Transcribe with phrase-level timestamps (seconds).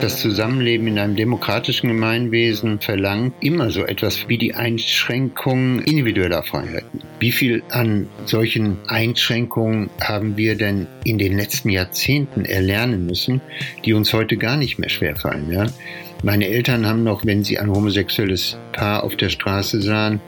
[0.00, 7.02] Das Zusammenleben in einem demokratischen Gemeinwesen verlangt immer so etwas wie die Einschränkung individueller Freiheiten.
[7.18, 13.42] Wie viel an solchen Einschränkungen haben wir denn in den letzten Jahrzehnten erlernen müssen,
[13.84, 15.52] die uns heute gar nicht mehr schwerfallen?
[15.52, 15.66] Ja?
[16.22, 20.20] Meine Eltern haben noch, wenn sie ein homosexuelles Paar auf der Straße sahen,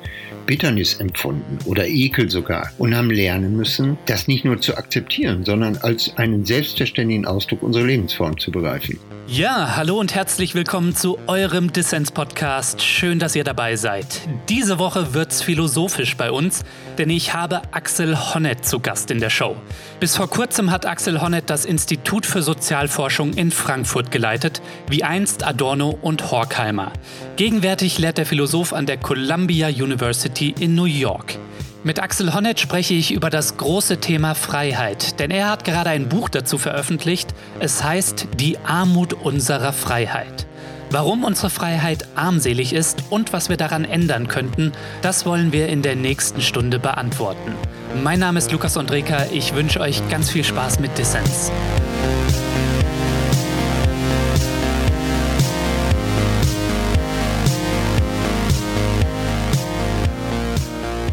[0.44, 5.78] Bitternis empfunden oder Ekel sogar und haben lernen müssen, das nicht nur zu akzeptieren, sondern
[5.78, 8.98] als einen selbstverständlichen Ausdruck unserer Lebensform zu begreifen.
[9.28, 12.82] Ja, hallo und herzlich willkommen zu eurem Dissens-Podcast.
[12.82, 14.20] Schön, dass ihr dabei seid.
[14.48, 16.64] Diese Woche wird's philosophisch bei uns,
[16.98, 19.56] denn ich habe Axel Honneth zu Gast in der Show.
[20.00, 25.46] Bis vor kurzem hat Axel Honneth das Institut für Sozialforschung in Frankfurt geleitet, wie einst
[25.46, 26.92] Adorno und Horkheimer.
[27.36, 31.38] Gegenwärtig lehrt der Philosoph an der Columbia University in New York.
[31.84, 36.08] Mit Axel Honneth spreche ich über das große Thema Freiheit, denn er hat gerade ein
[36.08, 37.34] Buch dazu veröffentlicht.
[37.58, 40.46] Es heißt Die Armut unserer Freiheit.
[40.90, 45.82] Warum unsere Freiheit armselig ist und was wir daran ändern könnten, das wollen wir in
[45.82, 47.52] der nächsten Stunde beantworten.
[48.00, 51.50] Mein Name ist Lukas Andreka, ich wünsche euch ganz viel Spaß mit Dissens.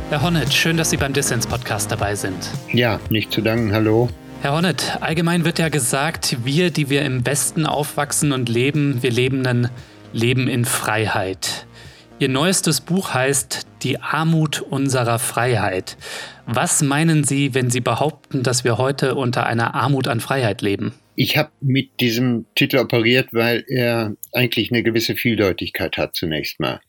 [0.09, 2.49] Herr Honneth, schön, dass Sie beim Dissens-Podcast dabei sind.
[2.73, 3.71] Ja, nicht zu danken.
[3.71, 4.09] Hallo.
[4.41, 9.11] Herr Honneth, allgemein wird ja gesagt, wir, die wir im Westen aufwachsen und leben, wir
[9.11, 9.69] leben ein
[10.11, 11.67] Leben in Freiheit.
[12.17, 15.95] Ihr neuestes Buch heißt Die Armut unserer Freiheit.
[16.47, 20.95] Was meinen Sie, wenn Sie behaupten, dass wir heute unter einer Armut an Freiheit leben?
[21.13, 26.81] Ich habe mit diesem Titel operiert, weil er eigentlich eine gewisse Vieldeutigkeit hat zunächst mal.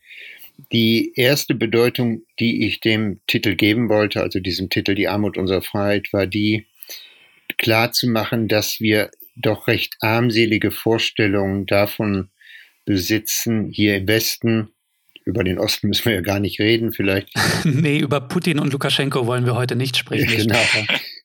[0.73, 5.63] Die erste Bedeutung, die ich dem Titel geben wollte, also diesem Titel Die Armut unserer
[5.63, 6.67] Freiheit, war die,
[7.59, 12.31] klar zu machen, dass wir doch recht armselige Vorstellungen davon
[12.85, 14.69] besitzen, hier im Westen,
[15.25, 17.29] über den Osten müssen wir ja gar nicht reden, vielleicht.
[17.65, 20.27] nee, über Putin und Lukaschenko wollen wir heute nicht sprechen.
[20.27, 20.59] genau.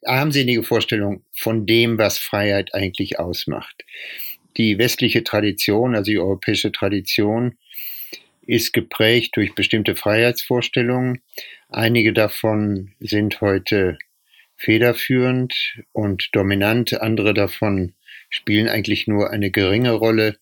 [0.05, 3.83] Armselige Vorstellung von dem, was Freiheit eigentlich ausmacht.
[4.57, 7.57] Die westliche Tradition, also die europäische Tradition,
[8.47, 11.21] ist geprägt durch bestimmte Freiheitsvorstellungen.
[11.69, 13.97] Einige davon sind heute
[14.57, 15.53] federführend
[15.91, 17.93] und dominant, andere davon
[18.29, 20.37] spielen eigentlich nur eine geringe Rolle.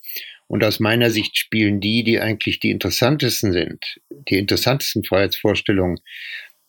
[0.47, 5.99] Und aus meiner Sicht spielen die, die eigentlich die interessantesten sind, die interessantesten Freiheitsvorstellungen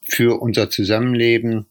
[0.03, 1.67] für unser Zusammenleben,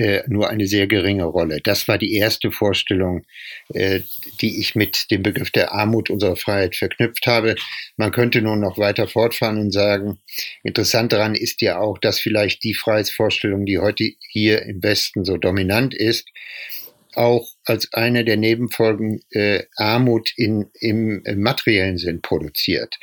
[0.00, 1.60] äh, nur eine sehr geringe Rolle.
[1.62, 3.26] Das war die erste Vorstellung,
[3.74, 4.00] äh,
[4.40, 7.54] die ich mit dem Begriff der Armut unserer Freiheit verknüpft habe.
[7.98, 10.18] Man könnte nun noch weiter fortfahren und sagen,
[10.62, 15.36] interessant daran ist ja auch, dass vielleicht die Freiheitsvorstellung, die heute hier im Westen so
[15.36, 16.26] dominant ist,
[17.14, 22.96] auch als eine der Nebenfolgen äh, Armut in, im, im materiellen Sinn produziert.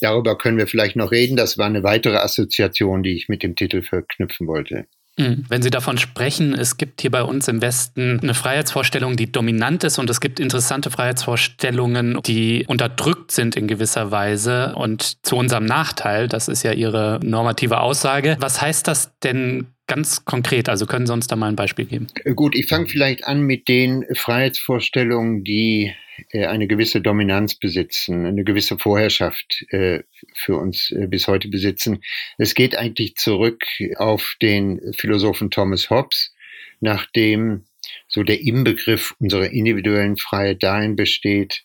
[0.00, 1.36] Darüber können wir vielleicht noch reden.
[1.36, 4.86] Das war eine weitere Assoziation, die ich mit dem Titel verknüpfen wollte.
[5.18, 5.44] Mhm.
[5.48, 9.84] Wenn Sie davon sprechen, es gibt hier bei uns im Westen eine Freiheitsvorstellung, die dominant
[9.84, 15.66] ist und es gibt interessante Freiheitsvorstellungen, die unterdrückt sind in gewisser Weise und zu unserem
[15.66, 18.36] Nachteil, das ist ja Ihre normative Aussage.
[18.40, 20.70] Was heißt das denn ganz konkret?
[20.70, 22.06] Also können Sie uns da mal ein Beispiel geben?
[22.34, 25.92] Gut, ich fange vielleicht an mit den Freiheitsvorstellungen, die
[26.30, 30.00] äh, eine gewisse Dominanz besitzen, eine gewisse Vorherrschaft äh,
[30.34, 32.00] für uns äh, bis heute besitzen.
[32.38, 33.62] Es geht eigentlich zurück
[33.96, 36.34] auf den Philosophen Thomas Hobbes,
[36.80, 37.64] nachdem
[38.08, 41.64] so der Inbegriff unserer individuellen Freiheit darin besteht,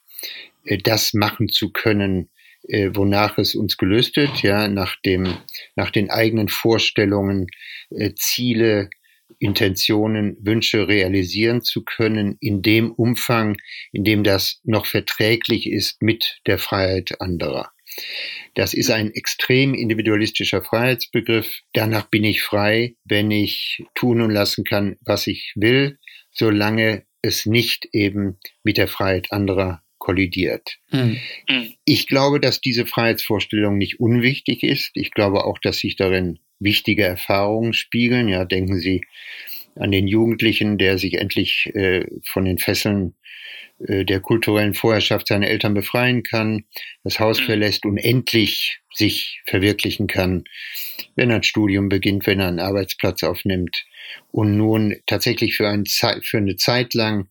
[0.83, 2.29] das machen zu können,
[2.63, 5.37] wonach es uns gelüstet, ja, nach dem,
[5.77, 7.47] nach den eigenen Vorstellungen,
[8.15, 8.89] Ziele,
[9.39, 13.57] Intentionen, Wünsche realisieren zu können in dem Umfang,
[13.91, 17.71] in dem das noch verträglich ist mit der Freiheit anderer.
[18.53, 21.61] Das ist ein extrem individualistischer Freiheitsbegriff.
[21.73, 25.97] Danach bin ich frei, wenn ich tun und lassen kann, was ich will,
[26.31, 30.77] solange es nicht eben mit der Freiheit anderer kollidiert.
[30.91, 31.19] Mhm.
[31.85, 34.91] Ich glaube, dass diese Freiheitsvorstellung nicht unwichtig ist.
[34.93, 38.27] Ich glaube auch, dass sich darin wichtige Erfahrungen spiegeln.
[38.27, 39.01] Ja, denken Sie
[39.75, 43.15] an den Jugendlichen, der sich endlich äh, von den Fesseln
[43.79, 46.65] äh, der kulturellen Vorherrschaft seiner Eltern befreien kann,
[47.03, 47.45] das Haus mhm.
[47.45, 50.45] verlässt und endlich sich verwirklichen kann,
[51.15, 53.85] wenn er ein Studium beginnt, wenn er einen Arbeitsplatz aufnimmt
[54.31, 57.29] und nun tatsächlich für, ein für eine Zeit lang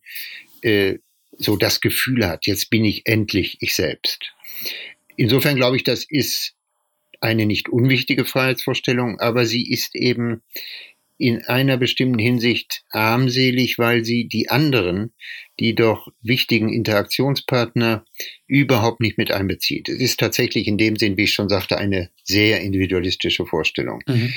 [0.61, 0.99] äh,
[1.37, 4.33] so das Gefühl hat, jetzt bin ich endlich ich selbst.
[5.17, 6.56] Insofern glaube ich, das ist
[7.21, 10.43] eine nicht unwichtige Freiheitsvorstellung, aber sie ist eben
[11.17, 15.13] in einer bestimmten Hinsicht armselig, weil sie die anderen,
[15.59, 18.05] die doch wichtigen Interaktionspartner,
[18.45, 19.89] überhaupt nicht mit einbezieht.
[19.89, 24.01] Es ist tatsächlich in dem Sinn, wie ich schon sagte, eine sehr individualistische Vorstellung.
[24.07, 24.33] Mhm.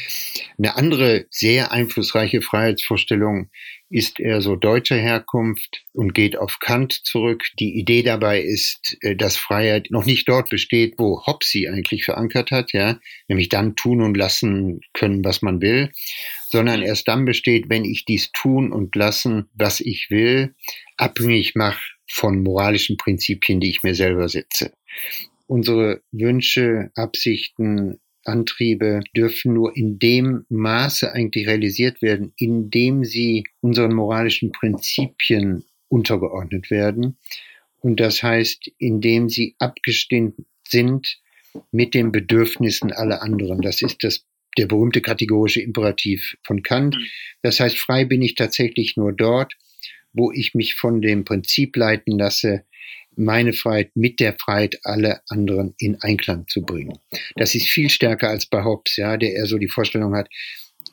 [0.59, 3.51] Eine andere sehr einflussreiche Freiheitsvorstellung
[3.91, 7.45] ist eher so deutscher Herkunft und geht auf Kant zurück.
[7.59, 12.05] Die Idee dabei ist, äh, dass Freiheit noch nicht dort besteht, wo Hobbes sie eigentlich
[12.05, 12.99] verankert hat, ja,
[13.29, 15.91] nämlich dann tun und lassen können, was man will,
[16.51, 20.55] sondern erst dann besteht, wenn ich dies tun und lassen, was ich will,
[20.97, 24.73] abhängig mache von moralischen Prinzipien, die ich mir selber setze.
[25.47, 33.45] Unsere Wünsche, Absichten, Antriebe dürfen nur in dem Maße eigentlich realisiert werden, in dem sie
[33.61, 37.17] unseren moralischen Prinzipien untergeordnet werden.
[37.81, 40.35] Und das heißt, indem sie abgestimmt
[40.67, 41.21] sind
[41.73, 43.61] mit den Bedürfnissen aller anderen.
[43.61, 44.25] Das ist das,
[44.59, 46.97] der berühmte kategorische Imperativ von Kant.
[47.43, 49.55] Das heißt, frei bin ich tatsächlich nur dort,
[50.13, 52.65] wo ich mich von dem Prinzip leiten lasse,
[53.17, 56.99] meine Freiheit mit der Freiheit aller anderen in Einklang zu bringen.
[57.37, 60.29] Das ist viel stärker als bei Hobbes, ja, der eher so die Vorstellung hat,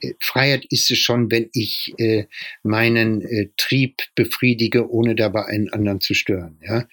[0.02, 2.26] äh, Freiheit ist es schon, wenn ich äh,
[2.64, 6.60] meinen äh, Trieb befriedige, ohne dabei einen anderen zu stören.
[6.62, 6.88] Ja?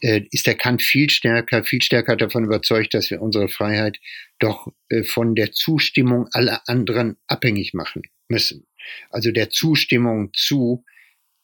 [0.00, 3.98] Äh, ist der Kant viel stärker, viel stärker davon überzeugt, dass wir unsere Freiheit
[4.38, 8.66] doch äh, von der Zustimmung aller anderen abhängig machen müssen.
[9.10, 10.84] Also der Zustimmung zu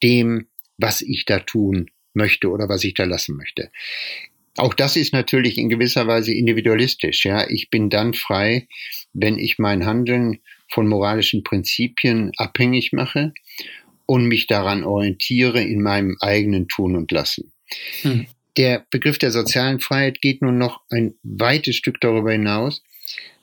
[0.02, 0.49] dem,
[0.79, 3.70] was ich da tun möchte oder was ich da lassen möchte.
[4.56, 7.25] Auch das ist natürlich in gewisser Weise individualistisch.
[7.25, 8.69] Ja, ich bin dann frei,
[9.12, 10.38] wenn ich mein Handeln
[10.69, 13.32] von moralischen Prinzipien abhängig mache
[14.06, 17.52] und mich daran orientiere in meinem eigenen Tun und Lassen.
[18.02, 18.26] Hm.
[18.56, 22.82] Der Begriff der sozialen Freiheit geht nun noch ein weites Stück darüber hinaus,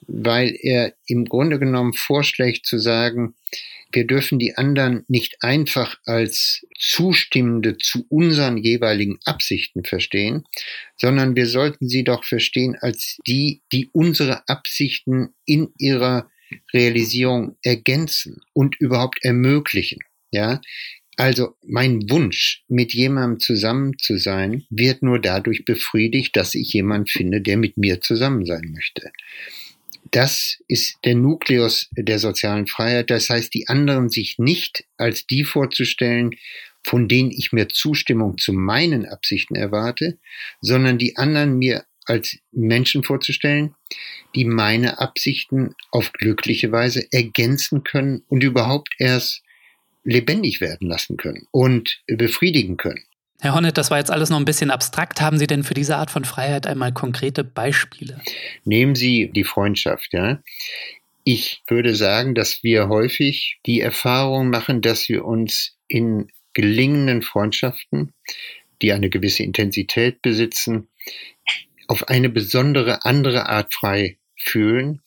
[0.08, 3.36] weil er im Grunde genommen vorschlägt zu sagen,
[3.94, 10.46] wir dürfen die anderen nicht einfach als Zustimmende zu unseren jeweiligen Absichten verstehen,
[10.96, 16.30] sondern wir sollten sie doch verstehen als die, die unsere Absichten in ihrer
[16.74, 20.00] Realisierung ergänzen und überhaupt ermöglichen.
[20.32, 20.62] Ja,
[21.22, 27.06] also mein Wunsch, mit jemandem zusammen zu sein, wird nur dadurch befriedigt, dass ich jemanden
[27.06, 29.12] finde, der mit mir zusammen sein möchte.
[30.10, 33.12] Das ist der Nukleus der sozialen Freiheit.
[33.12, 36.32] Das heißt, die anderen sich nicht als die vorzustellen,
[36.84, 40.18] von denen ich mir Zustimmung zu meinen Absichten erwarte,
[40.60, 43.76] sondern die anderen mir als Menschen vorzustellen,
[44.34, 49.44] die meine Absichten auf glückliche Weise ergänzen können und überhaupt erst
[50.04, 53.04] lebendig werden lassen können und befriedigen können.
[53.40, 55.20] Herr Honnet, das war jetzt alles noch ein bisschen abstrakt.
[55.20, 58.22] Haben Sie denn für diese Art von Freiheit einmal konkrete Beispiele?
[58.66, 60.40] Nehmen Sie die Freundschaft, ja.
[61.24, 68.14] Ich würde sagen, dass wir häufig die Erfahrung machen, dass wir uns in gelingenden Freundschaften,
[68.82, 70.88] die eine gewisse Intensität besitzen,
[71.88, 75.02] auf eine besondere andere Art frei fühlen,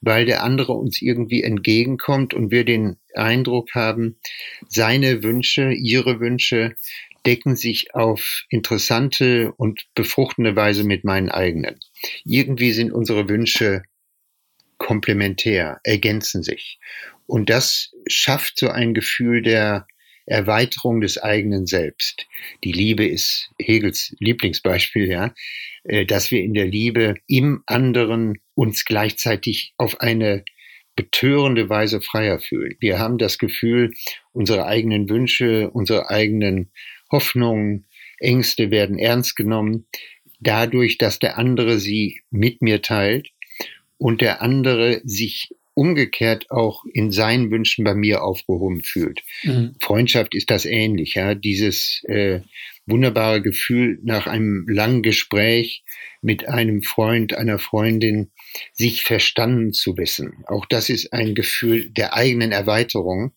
[0.00, 4.18] weil der andere uns irgendwie entgegenkommt und wir den Eindruck haben,
[4.68, 6.74] seine Wünsche, ihre Wünsche
[7.26, 11.78] decken sich auf interessante und befruchtende Weise mit meinen eigenen.
[12.24, 13.82] Irgendwie sind unsere Wünsche
[14.78, 16.78] komplementär, ergänzen sich.
[17.26, 19.86] Und das schafft so ein Gefühl der
[20.28, 22.26] Erweiterung des eigenen Selbst.
[22.64, 25.34] Die Liebe ist Hegels Lieblingsbeispiel, ja,
[25.84, 30.44] äh, dass wir in der Liebe im anderen uns gleichzeitig auf eine
[30.96, 32.74] betörende Weise freier fühlen.
[32.80, 33.92] Wir haben das Gefühl,
[34.32, 36.72] unsere eigenen Wünsche, unsere eigenen
[37.10, 37.86] Hoffnungen,
[38.18, 39.86] Ängste werden ernst genommen,
[40.40, 43.30] dadurch, dass der andere sie mit mir teilt
[43.96, 49.22] und der andere sich umgekehrt auch in seinen Wünschen bei mir aufgehoben fühlt.
[49.44, 49.76] Mhm.
[49.78, 52.40] Freundschaft ist das ähnlich, ja, dieses äh,
[52.86, 55.84] wunderbare Gefühl nach einem langen Gespräch
[56.20, 58.32] mit einem Freund, einer Freundin,
[58.72, 60.42] sich verstanden zu wissen.
[60.48, 63.30] Auch das ist ein Gefühl der eigenen Erweiterung.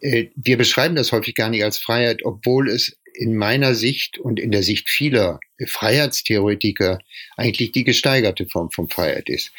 [0.00, 4.40] Äh, wir beschreiben das häufig gar nicht als Freiheit, obwohl es in meiner Sicht und
[4.40, 7.00] in der Sicht vieler Freiheitstheoretiker
[7.36, 9.52] eigentlich die gesteigerte Form von Freiheit ist.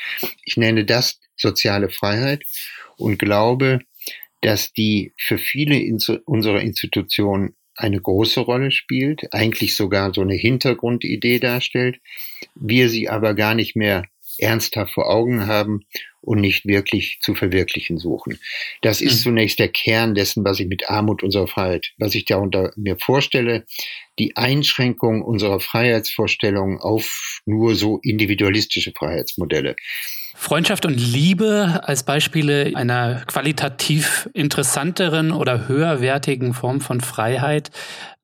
[0.44, 2.44] Ich nenne das soziale Freiheit
[2.98, 3.80] und glaube,
[4.42, 5.82] dass die für viele
[6.26, 12.00] unserer Institutionen eine große Rolle spielt, eigentlich sogar so eine Hintergrundidee darstellt,
[12.56, 14.04] wir sie aber gar nicht mehr
[14.38, 15.86] ernsthaft vor Augen haben
[16.22, 18.40] und nicht wirklich zu verwirklichen suchen.
[18.82, 19.24] Das ist mhm.
[19.24, 23.66] zunächst der Kern dessen, was ich mit Armut unserer Freiheit, was ich darunter mir vorstelle,
[24.18, 29.76] die Einschränkung unserer Freiheitsvorstellungen auf nur so individualistische Freiheitsmodelle.
[30.42, 37.72] Freundschaft und Liebe als Beispiele einer qualitativ interessanteren oder höherwertigen Form von Freiheit.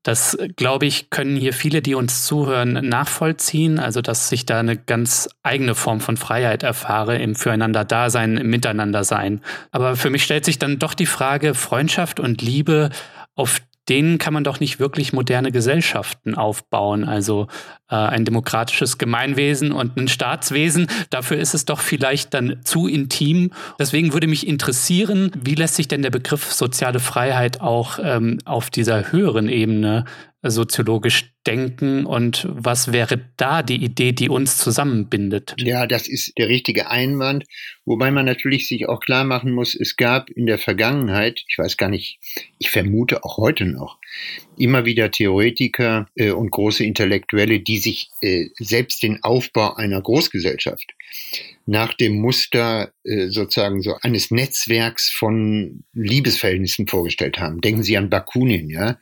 [0.02, 3.80] Das, glaube ich, können hier viele, die uns zuhören, nachvollziehen.
[3.80, 9.42] Also, dass ich da eine ganz eigene Form von Freiheit erfahre im Füreinander-Dasein, im Miteinander-Sein.
[9.72, 12.92] Aber für mich stellt sich dann doch die Frage, Freundschaft und Liebe,
[13.36, 17.04] auf denen kann man doch nicht wirklich moderne Gesellschaften aufbauen.
[17.04, 17.48] Also
[17.90, 20.88] äh, ein demokratisches Gemeinwesen und ein Staatswesen.
[21.10, 23.52] Dafür ist es doch vielleicht dann zu intim.
[23.80, 28.70] Deswegen würde mich interessieren, wie lässt sich denn der Begriff soziale Freiheit auch ähm, auf
[28.70, 30.06] dieser höheren Ebene
[30.52, 35.56] soziologisch denken und was wäre da die Idee, die uns zusammenbindet?
[35.58, 37.46] Ja, das ist der richtige Einwand,
[37.86, 41.78] wobei man natürlich sich auch klar machen muss, es gab in der Vergangenheit, ich weiß
[41.78, 42.20] gar nicht,
[42.58, 44.00] ich vermute auch heute noch,
[44.58, 50.94] immer wieder Theoretiker äh, und große Intellektuelle, die sich äh, selbst den Aufbau einer Großgesellschaft
[51.66, 57.62] nach dem Muster äh, sozusagen so eines Netzwerks von Liebesverhältnissen vorgestellt haben.
[57.62, 59.00] Denken Sie an Bakunin, ja.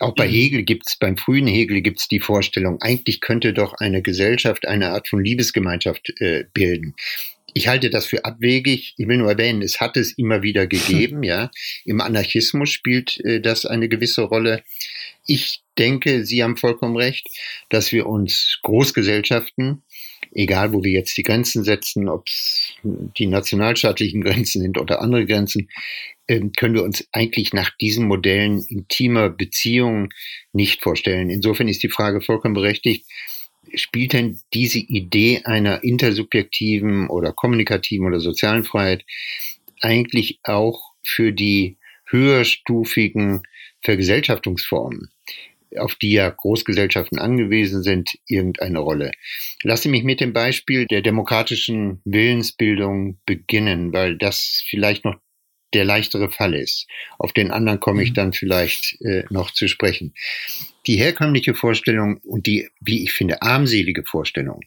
[0.00, 0.32] Auch bei mhm.
[0.32, 5.08] Hegel gibt's, beim frühen Hegel gibt's die Vorstellung, eigentlich könnte doch eine Gesellschaft eine Art
[5.08, 6.94] von Liebesgemeinschaft äh, bilden.
[7.54, 8.94] Ich halte das für abwegig.
[8.96, 11.50] Ich will nur erwähnen, es hat es immer wieder gegeben, ja.
[11.84, 14.62] Im Anarchismus spielt äh, das eine gewisse Rolle.
[15.26, 17.28] Ich denke, Sie haben vollkommen recht,
[17.68, 19.82] dass wir uns Großgesellschaften
[20.34, 25.26] egal wo wir jetzt die Grenzen setzen, ob es die nationalstaatlichen Grenzen sind oder andere
[25.26, 25.68] Grenzen,
[26.56, 30.10] können wir uns eigentlich nach diesen Modellen intimer Beziehungen
[30.52, 31.30] nicht vorstellen.
[31.30, 33.06] Insofern ist die Frage vollkommen berechtigt.
[33.74, 39.04] Spielt denn diese Idee einer intersubjektiven oder kommunikativen oder sozialen Freiheit
[39.80, 43.42] eigentlich auch für die höherstufigen
[43.82, 45.10] Vergesellschaftungsformen
[45.78, 49.12] auf die ja Großgesellschaften angewiesen sind, irgendeine Rolle.
[49.62, 55.16] Lasse mich mit dem Beispiel der demokratischen Willensbildung beginnen, weil das vielleicht noch
[55.74, 56.86] der leichtere Fall ist.
[57.18, 58.14] Auf den anderen komme ich mhm.
[58.14, 60.14] dann vielleicht äh, noch zu sprechen.
[60.86, 64.60] Die herkömmliche Vorstellung und die, wie ich finde, armselige Vorstellung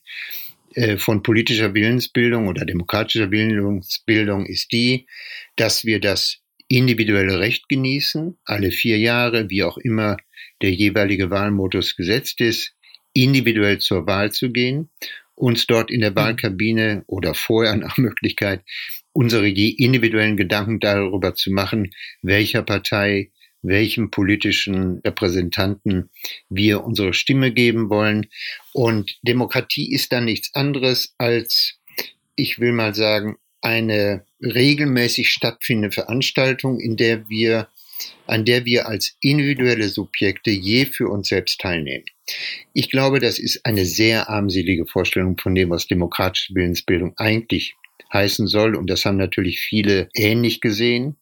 [0.76, 5.08] äh, von politischer Willensbildung oder demokratischer Willensbildung ist die,
[5.56, 10.18] dass wir das individuelle Recht genießen, alle vier Jahre, wie auch immer
[10.62, 12.74] der jeweilige Wahlmodus gesetzt ist,
[13.14, 14.90] individuell zur Wahl zu gehen,
[15.36, 16.16] uns dort in der mhm.
[16.16, 18.62] Wahlkabine oder vorher nach Möglichkeit
[19.16, 21.92] unsere individuellen Gedanken darüber zu machen,
[22.22, 23.32] welcher Partei,
[23.62, 26.10] welchem politischen Repräsentanten
[26.50, 28.28] wir unsere Stimme geben wollen.
[28.74, 31.80] Und Demokratie ist dann nichts anderes als,
[32.36, 37.70] ich will mal sagen, eine regelmäßig stattfindende Veranstaltung, in der wir
[38.28, 42.04] an der wir als individuelle Subjekte je für uns selbst teilnehmen.
[42.74, 47.76] Ich glaube, das ist eine sehr armselige Vorstellung von dem, was demokratische Willensbildung eigentlich
[48.14, 48.76] heißen soll.
[48.76, 51.18] Und das haben natürlich viele ähnlich gesehen.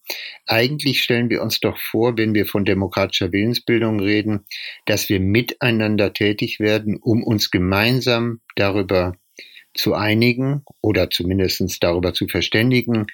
[0.47, 4.45] Eigentlich stellen wir uns doch vor, wenn wir von demokratischer Willensbildung reden,
[4.85, 9.13] dass wir miteinander tätig werden, um uns gemeinsam darüber
[9.75, 13.07] zu einigen oder zumindest darüber zu verständigen,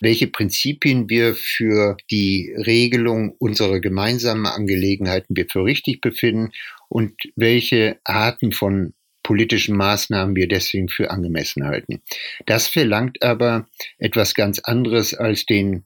[0.00, 6.50] welche Prinzipien wir für die Regelung unserer gemeinsamen Angelegenheiten wir für richtig befinden
[6.88, 8.92] und welche Arten von
[9.22, 12.02] politischen Maßnahmen wir deswegen für angemessen halten.
[12.46, 15.84] Das verlangt aber etwas ganz anderes als den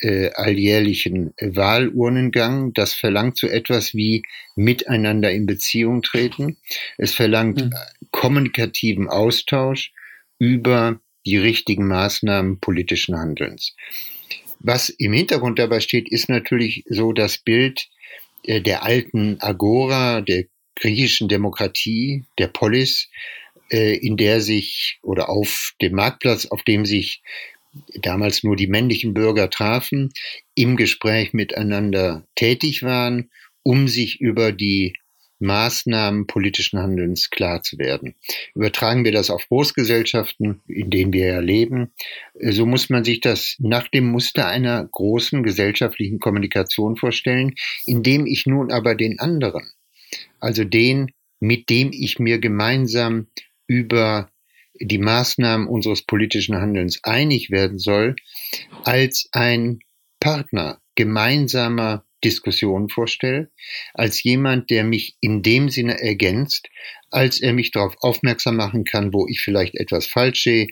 [0.00, 2.72] äh, alljährlichen Wahlurnengang.
[2.72, 4.22] Das verlangt so etwas wie
[4.56, 6.56] miteinander in Beziehung treten.
[6.96, 7.74] Es verlangt mhm.
[8.10, 9.92] kommunikativen Austausch
[10.38, 13.74] über die richtigen Maßnahmen politischen Handelns.
[14.60, 17.88] Was im Hintergrund dabei steht, ist natürlich so das Bild
[18.44, 20.44] äh, der alten Agora, der
[20.78, 23.08] griechischen Demokratie, der Polis,
[23.70, 27.22] äh, in der sich oder auf dem Marktplatz, auf dem sich
[28.00, 30.10] damals nur die männlichen Bürger trafen,
[30.54, 33.30] im Gespräch miteinander tätig waren,
[33.62, 34.94] um sich über die
[35.40, 38.16] Maßnahmen politischen Handelns klar zu werden.
[38.54, 41.92] Übertragen wir das auf Großgesellschaften, in denen wir ja leben,
[42.40, 47.54] so muss man sich das nach dem Muster einer großen gesellschaftlichen Kommunikation vorstellen,
[47.86, 49.70] indem ich nun aber den anderen,
[50.40, 53.28] also den, mit dem ich mir gemeinsam
[53.66, 54.30] über
[54.80, 58.16] die Maßnahmen unseres politischen Handelns einig werden soll,
[58.84, 59.80] als ein
[60.20, 63.50] Partner gemeinsamer Diskussionen vorstelle,
[63.94, 66.68] als jemand, der mich in dem Sinne ergänzt,
[67.10, 70.68] als er mich darauf aufmerksam machen kann, wo ich vielleicht etwas falsch sehe,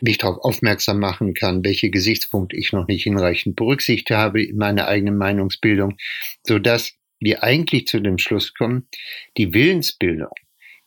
[0.00, 4.86] mich darauf aufmerksam machen kann, welche Gesichtspunkte ich noch nicht hinreichend berücksichtigt habe in meiner
[4.86, 5.96] eigenen Meinungsbildung,
[6.46, 8.88] so dass wir eigentlich zu dem Schluss kommen,
[9.36, 10.30] die Willensbildung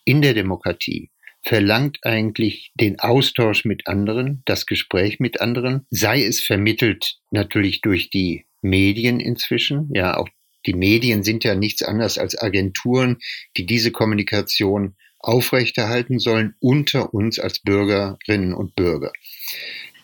[0.06, 1.12] in der Demokratie
[1.44, 8.10] verlangt eigentlich den Austausch mit anderen, das Gespräch mit anderen, sei es vermittelt natürlich durch
[8.10, 10.28] die Medien inzwischen, ja, auch
[10.66, 13.18] die Medien sind ja nichts anderes als Agenturen,
[13.56, 19.14] die diese Kommunikation aufrechterhalten sollen unter uns als Bürgerinnen und Bürger.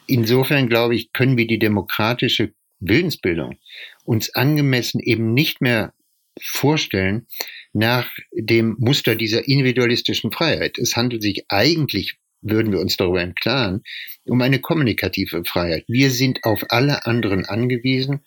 [0.07, 3.57] Insofern glaube ich, können wir die demokratische Willensbildung
[4.05, 5.93] uns angemessen eben nicht mehr
[6.41, 7.27] vorstellen
[7.73, 10.77] nach dem Muster dieser individualistischen Freiheit.
[10.77, 13.83] Es handelt sich eigentlich, würden wir uns darüber im Klaren,
[14.25, 15.85] um eine kommunikative Freiheit.
[15.87, 18.21] Wir sind auf alle anderen angewiesen,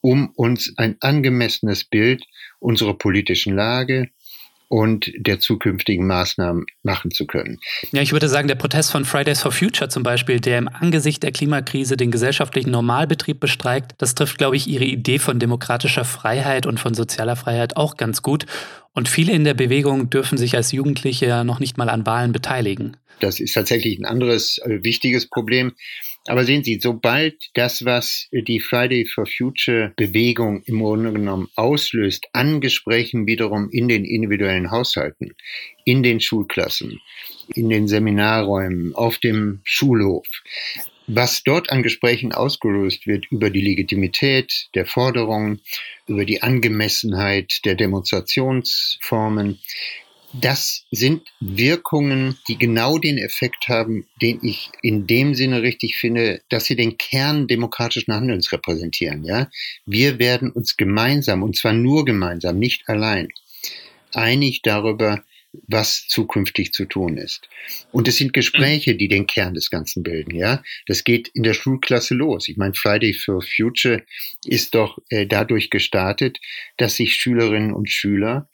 [0.00, 2.24] um uns ein angemessenes Bild
[2.60, 4.10] unserer politischen Lage,
[4.68, 7.58] und der zukünftigen Maßnahmen machen zu können.
[7.90, 11.22] Ja, ich würde sagen, der Protest von Fridays for Future zum Beispiel, der im Angesicht
[11.22, 16.66] der Klimakrise den gesellschaftlichen Normalbetrieb bestreikt, das trifft, glaube ich, ihre Idee von demokratischer Freiheit
[16.66, 18.46] und von sozialer Freiheit auch ganz gut.
[18.92, 22.32] Und viele in der Bewegung dürfen sich als Jugendliche ja noch nicht mal an Wahlen
[22.32, 22.96] beteiligen.
[23.20, 25.72] Das ist tatsächlich ein anderes äh, wichtiges Problem.
[26.28, 32.26] Aber sehen Sie, sobald das, was die Friday for Future Bewegung im Grunde genommen auslöst,
[32.34, 35.34] an Gesprächen wiederum in den individuellen Haushalten,
[35.86, 37.00] in den Schulklassen,
[37.54, 40.26] in den Seminarräumen, auf dem Schulhof,
[41.06, 45.62] was dort an Gesprächen ausgelöst wird über die Legitimität der Forderungen,
[46.06, 49.60] über die Angemessenheit der Demonstrationsformen,
[50.32, 56.42] das sind Wirkungen, die genau den Effekt haben, den ich in dem Sinne richtig finde,
[56.48, 59.24] dass sie den Kern demokratischen Handelns repräsentieren.
[59.24, 59.50] Ja,
[59.86, 63.28] wir werden uns gemeinsam und zwar nur gemeinsam, nicht allein,
[64.12, 65.24] einig darüber,
[65.66, 67.48] was zukünftig zu tun ist.
[67.90, 70.62] Und es sind Gespräche, die den Kern des Ganzen bilden, ja.
[70.86, 72.48] Das geht in der Schulklasse los.
[72.48, 74.02] Ich meine, Friday for Future
[74.44, 76.38] ist doch äh, dadurch gestartet,
[76.76, 78.48] dass sich Schülerinnen und Schüler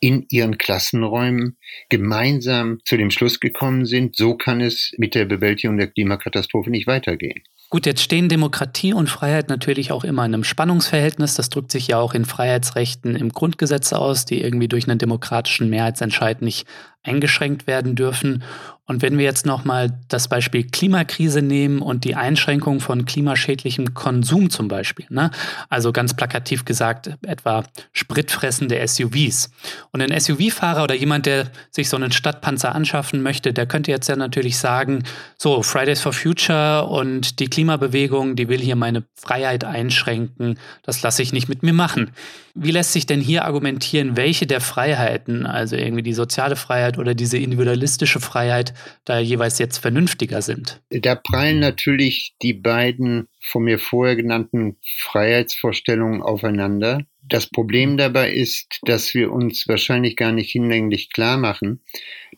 [0.00, 1.56] in ihren Klassenräumen
[1.88, 6.86] gemeinsam zu dem Schluss gekommen sind, so kann es mit der Bewältigung der Klimakatastrophe nicht
[6.86, 7.42] weitergehen.
[7.68, 11.34] Gut, jetzt stehen Demokratie und Freiheit natürlich auch immer in einem Spannungsverhältnis.
[11.34, 15.68] Das drückt sich ja auch in Freiheitsrechten im Grundgesetz aus, die irgendwie durch einen demokratischen
[15.68, 16.68] Mehrheitsentscheid nicht
[17.06, 18.42] eingeschränkt werden dürfen.
[18.88, 24.48] Und wenn wir jetzt nochmal das Beispiel Klimakrise nehmen und die Einschränkung von klimaschädlichem Konsum
[24.48, 25.32] zum Beispiel, ne?
[25.68, 29.50] also ganz plakativ gesagt, etwa spritfressende SUVs.
[29.90, 34.08] Und ein SUV-Fahrer oder jemand, der sich so einen Stadtpanzer anschaffen möchte, der könnte jetzt
[34.08, 35.02] ja natürlich sagen,
[35.36, 41.22] so, Fridays for Future und die Klimabewegung, die will hier meine Freiheit einschränken, das lasse
[41.22, 42.12] ich nicht mit mir machen.
[42.54, 47.14] Wie lässt sich denn hier argumentieren, welche der Freiheiten, also irgendwie die soziale Freiheit oder
[47.14, 50.80] diese individualistische Freiheit, da jeweils jetzt vernünftiger sind?
[50.90, 57.06] Da prallen natürlich die beiden von mir vorher genannten Freiheitsvorstellungen aufeinander.
[57.22, 61.80] Das Problem dabei ist, dass wir uns wahrscheinlich gar nicht hinlänglich klar machen,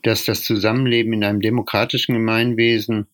[0.03, 3.07] dass das Zusammenleben in einem demokratischen Gemeinwesen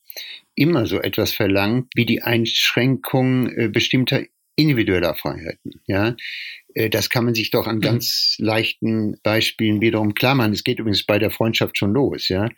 [0.55, 4.21] immer so etwas verlangt wie die Einschränkung äh, bestimmter
[4.55, 5.81] individueller Freiheiten.
[5.85, 6.15] Ja,
[6.89, 7.81] das kann man sich doch an mhm.
[7.81, 10.53] ganz leichten Beispielen wiederum klar machen.
[10.53, 12.27] Es geht übrigens bei der Freundschaft schon los.
[12.27, 12.49] Ja,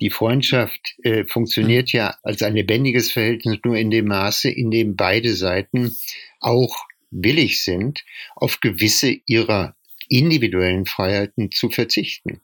[0.00, 1.98] die Freundschaft äh, funktioniert mhm.
[1.98, 5.96] ja als ein lebendiges Verhältnis nur in dem Maße, in dem beide Seiten
[6.40, 8.04] auch willig sind,
[8.36, 9.76] auf gewisse ihrer
[10.08, 12.40] individuellen Freiheiten zu verzichten.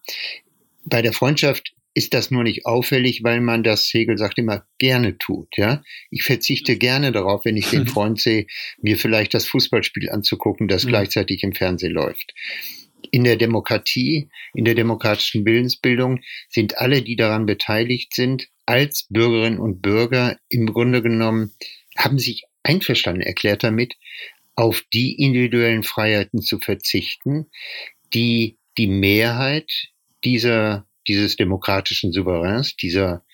[0.85, 5.19] Bei der Freundschaft ist das nur nicht auffällig, weil man das, Hegel sagt immer, gerne
[5.19, 5.49] tut.
[5.57, 8.47] Ja, Ich verzichte gerne darauf, wenn ich den Freund sehe,
[8.81, 10.89] mir vielleicht das Fußballspiel anzugucken, das mhm.
[10.89, 12.35] gleichzeitig im Fernsehen läuft.
[13.11, 19.59] In der Demokratie, in der demokratischen Willensbildung sind alle, die daran beteiligt sind, als Bürgerinnen
[19.59, 21.53] und Bürger im Grunde genommen,
[21.97, 23.97] haben sich einverstanden erklärt damit,
[24.55, 27.51] auf die individuellen Freiheiten zu verzichten,
[28.13, 29.71] die die Mehrheit
[30.25, 33.25] dieser dieses demokratischen Souveräns, dieser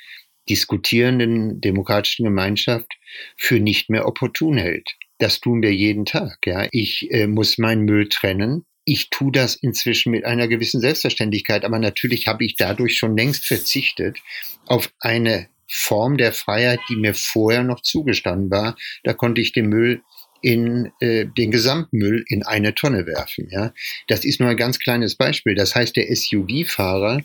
[0.49, 2.91] diskutierenden demokratischen Gemeinschaft
[3.37, 4.97] für nicht mehr opportun hält.
[5.19, 6.39] Das tun wir jeden Tag.
[6.47, 8.65] Ja, ich äh, muss meinen Müll trennen.
[8.85, 13.47] Ich tue das inzwischen mit einer gewissen Selbstverständlichkeit, aber natürlich habe ich dadurch schon längst
[13.47, 14.19] verzichtet
[14.67, 18.77] auf eine Form der Freiheit, die mir vorher noch zugestanden war.
[19.03, 20.03] Da konnte ich den Müll
[20.41, 23.49] in äh, den Gesamtmüll in eine Tonne werfen.
[23.51, 23.73] Ja,
[24.07, 25.57] das ist nur ein ganz kleines Beispiel.
[25.57, 27.23] Das heißt, der SUV-Fahrer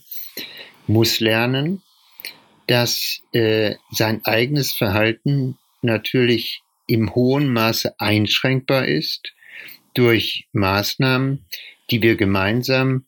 [0.87, 1.81] muss lernen,
[2.67, 9.33] dass äh, sein eigenes Verhalten natürlich im hohen Maße einschränkbar ist
[9.93, 11.45] durch Maßnahmen,
[11.89, 13.05] die wir gemeinsam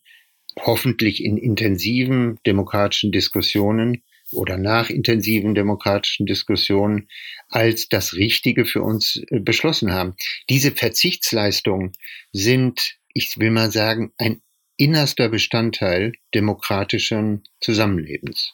[0.60, 7.08] hoffentlich in intensiven demokratischen Diskussionen oder nach intensiven demokratischen Diskussionen
[7.50, 10.16] als das Richtige für uns äh, beschlossen haben.
[10.50, 11.94] Diese Verzichtsleistungen
[12.32, 14.42] sind, ich will mal sagen, ein
[14.78, 18.54] innerster Bestandteil demokratischen Zusammenlebens.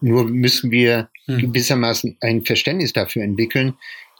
[0.00, 1.38] Nur müssen wir hm.
[1.38, 3.74] gewissermaßen ein Verständnis dafür entwickeln,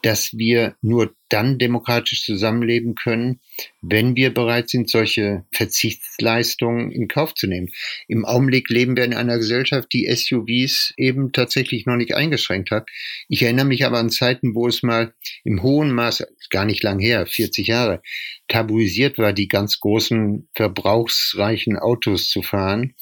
[0.04, 3.40] dass wir nur dann demokratisch zusammenleben können,
[3.80, 7.70] wenn wir bereit sind, solche Verzichtsleistungen in Kauf zu nehmen.
[8.06, 12.86] Im Augenblick leben wir in einer Gesellschaft, die SUVs eben tatsächlich noch nicht eingeschränkt hat.
[13.30, 16.98] Ich erinnere mich aber an Zeiten, wo es mal im hohen Maße, gar nicht lang
[16.98, 18.02] her, 40 Jahre,
[18.46, 22.94] tabuisiert war, die ganz großen verbrauchsreichen Autos zu fahren.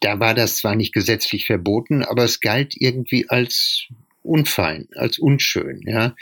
[0.00, 3.88] Da war das zwar nicht gesetzlich verboten, aber es galt irgendwie als
[4.22, 6.14] unfein, als unschön, ja.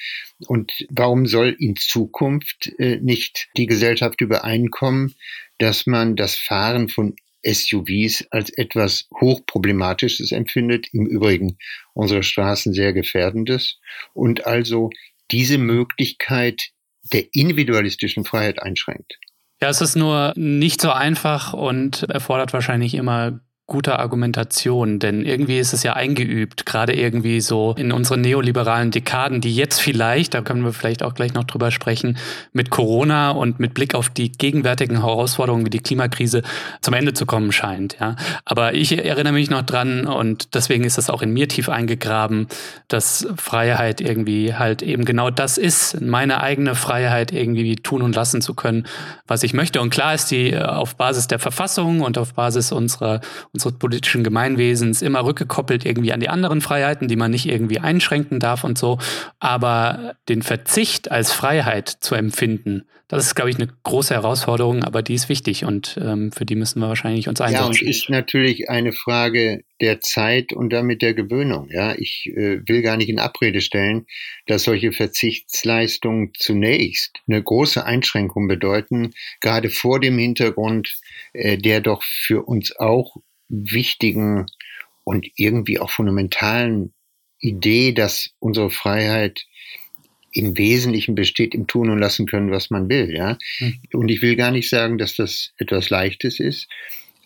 [0.46, 5.14] Und warum soll in Zukunft äh, nicht die Gesellschaft übereinkommen,
[5.58, 11.58] dass man das Fahren von SUVs als etwas hochproblematisches empfindet, im Übrigen
[11.94, 13.78] unsere Straßen sehr gefährdendes
[14.12, 14.90] und also
[15.30, 16.70] diese Möglichkeit
[17.12, 19.18] der individualistischen Freiheit einschränkt.
[19.60, 25.58] Ja, es ist nur nicht so einfach und erfordert wahrscheinlich immer guter Argumentation, denn irgendwie
[25.58, 30.40] ist es ja eingeübt, gerade irgendwie so in unseren neoliberalen Dekaden, die jetzt vielleicht, da
[30.40, 32.16] können wir vielleicht auch gleich noch drüber sprechen,
[32.54, 36.42] mit Corona und mit Blick auf die gegenwärtigen Herausforderungen wie die Klimakrise
[36.80, 37.98] zum Ende zu kommen scheint.
[38.00, 38.16] Ja.
[38.46, 42.46] Aber ich erinnere mich noch dran und deswegen ist es auch in mir tief eingegraben,
[42.88, 48.40] dass Freiheit irgendwie halt eben genau das ist, meine eigene Freiheit irgendwie tun und lassen
[48.40, 48.86] zu können,
[49.26, 49.82] was ich möchte.
[49.82, 53.20] Und klar ist die äh, auf Basis der Verfassung und auf Basis unserer
[53.58, 58.38] unseres politischen Gemeinwesens immer rückgekoppelt irgendwie an die anderen Freiheiten, die man nicht irgendwie einschränken
[58.38, 58.98] darf und so.
[59.40, 65.00] Aber den Verzicht als Freiheit zu empfinden, das ist, glaube ich, eine große Herausforderung, aber
[65.00, 67.62] die ist wichtig und ähm, für die müssen wir wahrscheinlich uns einsetzen.
[67.62, 71.70] Ja, und ist natürlich eine Frage der Zeit und damit der Gewöhnung.
[71.70, 74.06] Ja, ich äh, will gar nicht in Abrede stellen,
[74.46, 80.94] dass solche Verzichtsleistungen zunächst eine große Einschränkung bedeuten, gerade vor dem Hintergrund,
[81.32, 83.16] äh, der doch für uns auch
[83.48, 84.46] wichtigen
[85.04, 86.92] und irgendwie auch fundamentalen
[87.40, 89.46] Idee, dass unsere Freiheit
[90.32, 93.38] im Wesentlichen besteht im Tun und Lassen können, was man will, ja.
[93.58, 93.80] Hm.
[93.92, 96.68] Und ich will gar nicht sagen, dass das etwas Leichtes ist,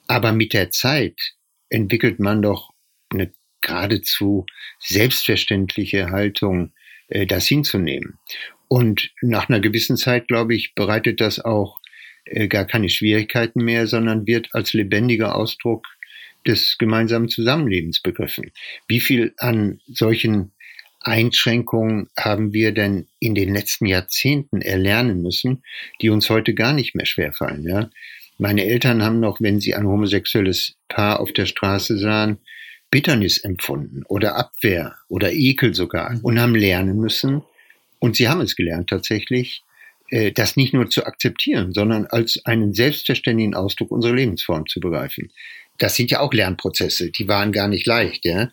[0.06, 1.34] aber mit der Zeit
[1.68, 2.70] entwickelt man doch
[3.10, 4.46] eine geradezu
[4.78, 6.72] selbstverständliche Haltung,
[7.08, 8.18] äh, das hinzunehmen.
[8.68, 11.80] Und nach einer gewissen Zeit, glaube ich, bereitet das auch
[12.24, 15.86] äh, gar keine Schwierigkeiten mehr, sondern wird als lebendiger Ausdruck
[16.46, 18.52] des gemeinsamen Zusammenlebens begriffen.
[18.88, 20.52] Wie viel an solchen
[21.00, 25.62] Einschränkungen haben wir denn in den letzten Jahrzehnten erlernen müssen,
[26.00, 27.90] die uns heute gar nicht mehr schwerfallen, ja?
[28.38, 32.38] Meine Eltern haben noch, wenn sie ein homosexuelles Paar auf der Straße sahen,
[32.90, 37.42] Bitternis empfunden oder Abwehr oder Ekel sogar und haben lernen müssen,
[38.02, 39.62] und sie haben es gelernt tatsächlich,
[40.08, 45.30] äh, das nicht nur zu akzeptieren, sondern als einen selbstverständlichen Ausdruck unserer Lebensform zu begreifen
[45.82, 48.50] das sind ja auch Lernprozesse, die waren gar nicht leicht, ja.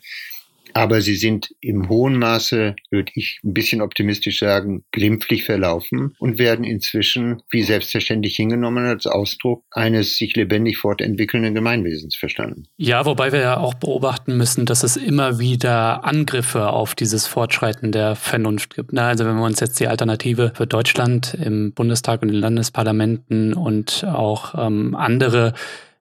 [0.73, 6.37] Aber sie sind im hohen Maße, würde ich ein bisschen optimistisch sagen, glimpflich verlaufen und
[6.37, 12.67] werden inzwischen wie selbstverständlich hingenommen als Ausdruck eines sich lebendig fortentwickelnden Gemeinwesens verstanden.
[12.77, 17.91] Ja, wobei wir ja auch beobachten müssen, dass es immer wieder Angriffe auf dieses Fortschreiten
[17.91, 18.95] der Vernunft gibt.
[18.95, 23.55] Also wenn wir uns jetzt die Alternative für Deutschland im Bundestag und in den Landesparlamenten
[23.55, 25.53] und auch ähm, andere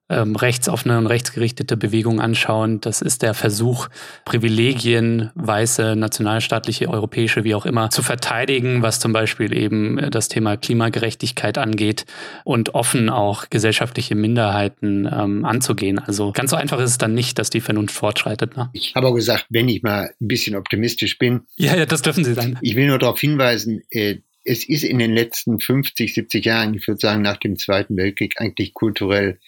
[0.09, 2.81] ähm, rechtsoffene und rechtsgerichtete Bewegung anschauen.
[2.81, 3.87] Das ist der Versuch,
[4.25, 10.57] Privilegien, weiße, nationalstaatliche, europäische, wie auch immer, zu verteidigen, was zum Beispiel eben das Thema
[10.57, 12.05] Klimagerechtigkeit angeht
[12.43, 15.99] und offen auch gesellschaftliche Minderheiten ähm, anzugehen.
[15.99, 18.57] Also ganz so einfach ist es dann nicht, dass die Vernunft fortschreitet.
[18.57, 18.69] Ne?
[18.73, 21.41] Ich habe auch gesagt, wenn ich mal ein bisschen optimistisch bin.
[21.55, 22.57] Ja, ja, das dürfen Sie sein.
[22.61, 26.87] Ich will nur darauf hinweisen, äh, es ist in den letzten 50, 70 Jahren, ich
[26.87, 29.39] würde sagen nach dem Zweiten Weltkrieg, eigentlich kulturell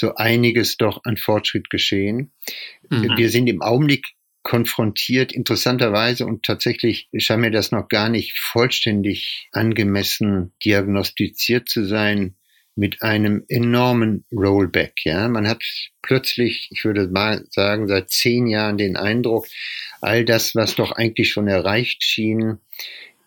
[0.00, 2.32] so einiges doch an Fortschritt geschehen.
[2.88, 3.16] Mhm.
[3.16, 4.04] Wir sind im Augenblick
[4.42, 12.34] konfrontiert, interessanterweise, und tatsächlich scheint mir das noch gar nicht vollständig angemessen diagnostiziert zu sein,
[12.76, 15.04] mit einem enormen Rollback.
[15.04, 15.62] Ja, man hat
[16.02, 19.46] plötzlich, ich würde mal sagen, seit zehn Jahren den Eindruck,
[20.00, 22.58] all das, was doch eigentlich schon erreicht schien,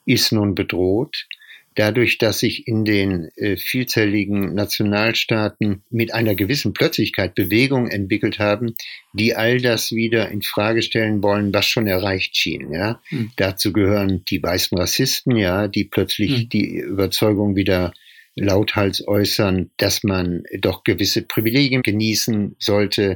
[0.05, 1.27] ist nun bedroht
[1.75, 8.75] dadurch, dass sich in den äh, vielzähligen Nationalstaaten mit einer gewissen Plötzlichkeit Bewegungen entwickelt haben,
[9.13, 12.71] die all das wieder in Frage stellen wollen, was schon erreicht schien.
[12.71, 13.31] Ja, mhm.
[13.35, 16.49] dazu gehören die weißen Rassisten, ja, die plötzlich mhm.
[16.49, 17.93] die Überzeugung wieder
[18.35, 23.15] lauthals äußern, dass man doch gewisse Privilegien genießen sollte.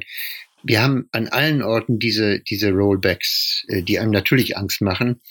[0.63, 5.22] Wir haben an allen Orten diese, diese Rollbacks, äh, die einem natürlich Angst machen.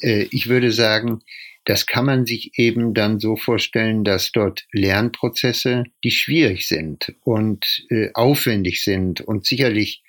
[0.00, 1.20] Äh, ich würde sagen,
[1.64, 7.84] das kann man sich eben dann so vorstellen, dass dort Lernprozesse, die schwierig sind und
[7.90, 10.02] äh, aufwendig sind und sicherlich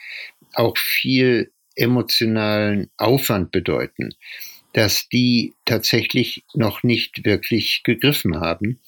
[0.53, 4.13] auch viel emotionalen Aufwand bedeuten,
[4.73, 8.79] dass die tatsächlich noch nicht wirklich gegriffen haben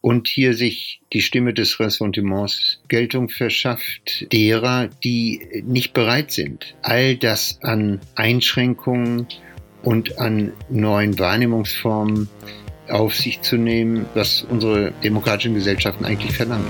[0.00, 7.16] und hier sich die Stimme des Ressentiments Geltung verschafft, derer, die nicht bereit sind, all
[7.16, 9.26] das an Einschränkungen
[9.84, 12.28] und an neuen Wahrnehmungsformen
[12.88, 16.66] auf sich zu nehmen, was unsere demokratischen Gesellschaften eigentlich verlangen.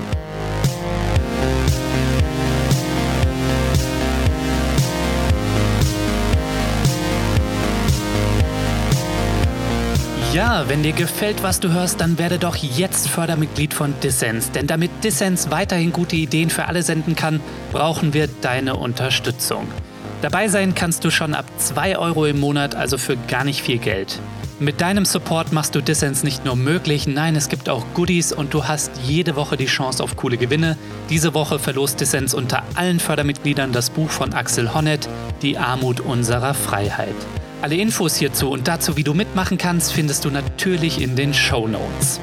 [10.35, 14.51] Ja, wenn dir gefällt, was du hörst, dann werde doch jetzt Fördermitglied von Dissens.
[14.51, 17.39] Denn damit Dissens weiterhin gute Ideen für alle senden kann,
[17.71, 19.65] brauchen wir deine Unterstützung.
[20.25, 23.77] Dabei sein kannst du schon ab 2 Euro im Monat, also für gar nicht viel
[23.77, 24.19] Geld.
[24.59, 28.51] Mit deinem Support machst du Dissens nicht nur möglich, nein, es gibt auch Goodies und
[28.51, 30.79] du hast jede Woche die Chance auf coole Gewinne.
[31.11, 35.07] Diese Woche verlost Dissens unter allen Fördermitgliedern das Buch von Axel Honneth,
[35.43, 37.13] Die Armut unserer Freiheit.
[37.61, 41.67] Alle Infos hierzu und dazu, wie du mitmachen kannst, findest du natürlich in den Show
[41.67, 42.19] Notes.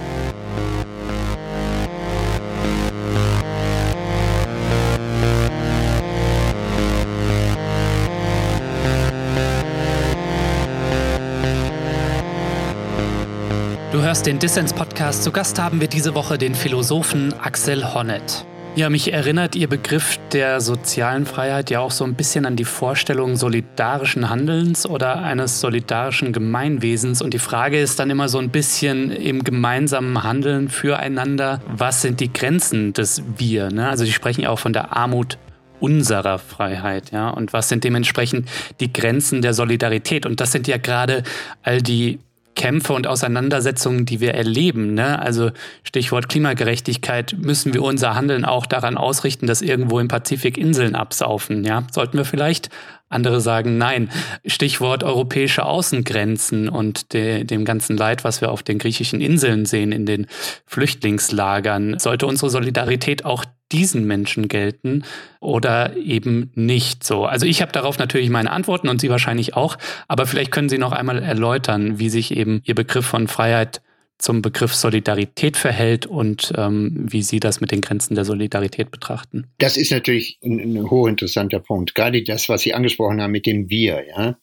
[14.12, 15.22] Hörst den Dissens Podcast.
[15.22, 18.44] Zu Gast haben wir diese Woche den Philosophen Axel Honneth.
[18.76, 22.66] Ja, mich erinnert Ihr Begriff der sozialen Freiheit ja auch so ein bisschen an die
[22.66, 27.22] Vorstellung solidarischen Handelns oder eines solidarischen Gemeinwesens.
[27.22, 32.20] Und die Frage ist dann immer so ein bisschen im gemeinsamen Handeln füreinander, was sind
[32.20, 33.70] die Grenzen des Wir?
[33.70, 33.88] Ne?
[33.88, 35.38] Also Sie sprechen ja auch von der Armut
[35.80, 37.30] unserer Freiheit, ja.
[37.30, 38.46] Und was sind dementsprechend
[38.78, 40.26] die Grenzen der Solidarität?
[40.26, 41.22] Und das sind ja gerade
[41.62, 42.18] all die
[42.54, 44.94] Kämpfe und Auseinandersetzungen, die wir erleben.
[44.94, 45.18] Ne?
[45.20, 45.50] Also
[45.84, 51.64] Stichwort Klimagerechtigkeit, müssen wir unser Handeln auch daran ausrichten, dass irgendwo im Pazifik Inseln absaufen.
[51.64, 51.86] Ja?
[51.92, 52.68] Sollten wir vielleicht
[53.12, 54.10] andere sagen nein.
[54.44, 59.92] Stichwort europäische Außengrenzen und de, dem ganzen Leid, was wir auf den griechischen Inseln sehen,
[59.92, 60.26] in den
[60.66, 61.98] Flüchtlingslagern.
[61.98, 65.04] Sollte unsere Solidarität auch diesen Menschen gelten
[65.40, 67.24] oder eben nicht so?
[67.24, 70.78] Also ich habe darauf natürlich meine Antworten und Sie wahrscheinlich auch, aber vielleicht können Sie
[70.78, 73.82] noch einmal erläutern, wie sich eben Ihr Begriff von Freiheit
[74.18, 79.48] zum Begriff Solidarität verhält und ähm, wie Sie das mit den Grenzen der Solidarität betrachten.
[79.58, 81.94] Das ist natürlich ein, ein hochinteressanter Punkt.
[81.94, 84.38] Gerade das, was Sie angesprochen haben mit dem Wir, ja.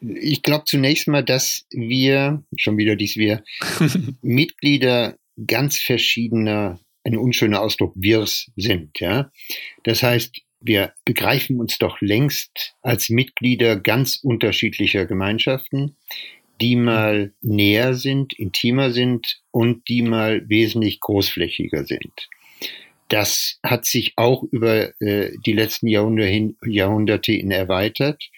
[0.00, 3.42] Ich glaube zunächst mal, dass wir, schon wieder dies Wir,
[4.22, 9.30] Mitglieder ganz verschiedener, ein unschöner Ausdruck, Wirs sind, ja.
[9.82, 15.96] Das heißt, wir begreifen uns doch längst als Mitglieder ganz unterschiedlicher Gemeinschaften
[16.60, 22.28] die mal näher sind, intimer sind und die mal wesentlich großflächiger sind.
[23.08, 28.30] Das hat sich auch über äh, die letzten Jahrhunderte, hin, Jahrhunderte hin erweitert.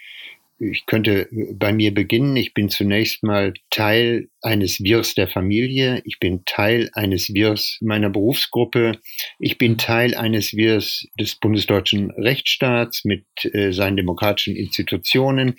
[0.59, 2.35] Ich könnte bei mir beginnen.
[2.37, 6.01] Ich bin zunächst mal Teil eines Wirs der Familie.
[6.07, 8.93] Ich bin Teil eines Wirs meiner Berufsgruppe.
[9.39, 15.59] Ich bin Teil eines Wirs des bundesdeutschen Rechtsstaats mit äh, seinen demokratischen Institutionen.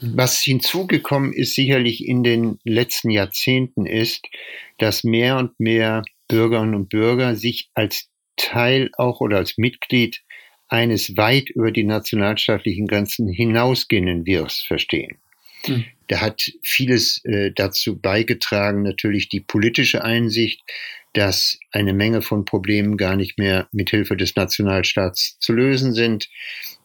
[0.00, 4.26] Was hinzugekommen ist sicherlich in den letzten Jahrzehnten ist,
[4.78, 10.22] dass mehr und mehr Bürgerinnen und Bürger sich als Teil auch oder als Mitglied
[10.68, 15.18] eines weit über die nationalstaatlichen Grenzen hinausgehenden Wirs verstehen.
[15.66, 15.84] Mhm.
[16.06, 20.62] Da hat vieles äh, dazu beigetragen, natürlich die politische Einsicht,
[21.12, 26.28] dass eine Menge von Problemen gar nicht mehr mit Hilfe des Nationalstaats zu lösen sind.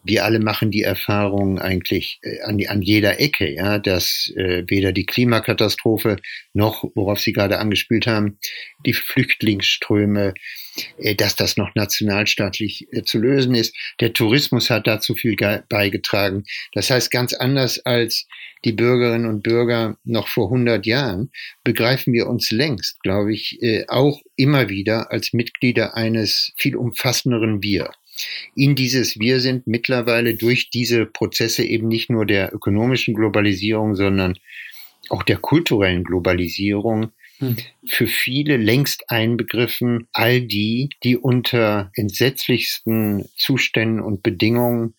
[0.06, 4.92] Wir alle machen die Erfahrung eigentlich äh, an, an jeder Ecke, ja, dass äh, weder
[4.92, 6.16] die Klimakatastrophe
[6.52, 8.38] noch, worauf Sie gerade angespielt haben,
[8.84, 10.34] die Flüchtlingsströme,
[10.98, 13.74] äh, dass das noch nationalstaatlich äh, zu lösen ist.
[14.00, 15.36] Der Tourismus hat dazu viel
[15.68, 16.44] beigetragen.
[16.72, 18.26] Das heißt, ganz anders als
[18.64, 21.30] die Bürgerinnen und Bürger noch vor 100 Jahren,
[21.62, 27.62] begreifen wir uns längst, glaube ich, äh, auch immer wieder als Mitglieder eines viel umfassenderen
[27.62, 27.90] Wir.
[28.54, 34.38] In dieses Wir sind mittlerweile durch diese Prozesse eben nicht nur der ökonomischen Globalisierung, sondern
[35.08, 37.56] auch der kulturellen Globalisierung hm.
[37.86, 44.94] für viele längst einbegriffen, all die, die unter entsetzlichsten Zuständen und Bedingungen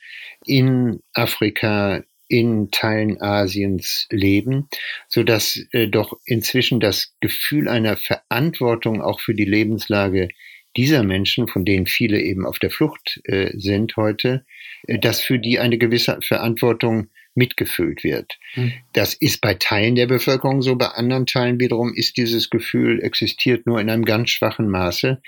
[0.46, 4.70] in Afrika, in Teilen Asiens leben,
[5.08, 10.30] so dass äh, doch inzwischen das Gefühl einer Verantwortung auch für die Lebenslage
[10.78, 14.46] dieser Menschen, von denen viele eben auf der Flucht äh, sind heute,
[14.88, 18.38] äh, dass für die eine gewisse Verantwortung mitgefühlt wird.
[18.56, 18.74] Mhm.
[18.94, 23.66] Das ist bei Teilen der Bevölkerung so, bei anderen Teilen wiederum ist dieses Gefühl existiert
[23.66, 25.22] nur in einem ganz schwachen Maße.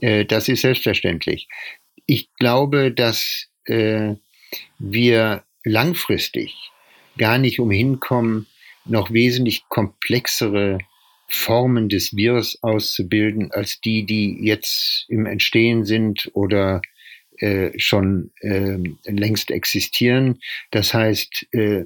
[0.00, 1.48] Äh, das ist selbstverständlich.
[2.06, 4.14] Ich glaube, dass äh,
[4.78, 6.54] wir langfristig
[7.18, 8.46] gar nicht umhin kommen,
[8.84, 10.78] noch wesentlich komplexere
[11.34, 16.82] Formen des Virus auszubilden als die, die jetzt im Entstehen sind oder
[17.38, 20.40] äh, schon äh, längst existieren.
[20.70, 21.84] Das heißt, äh,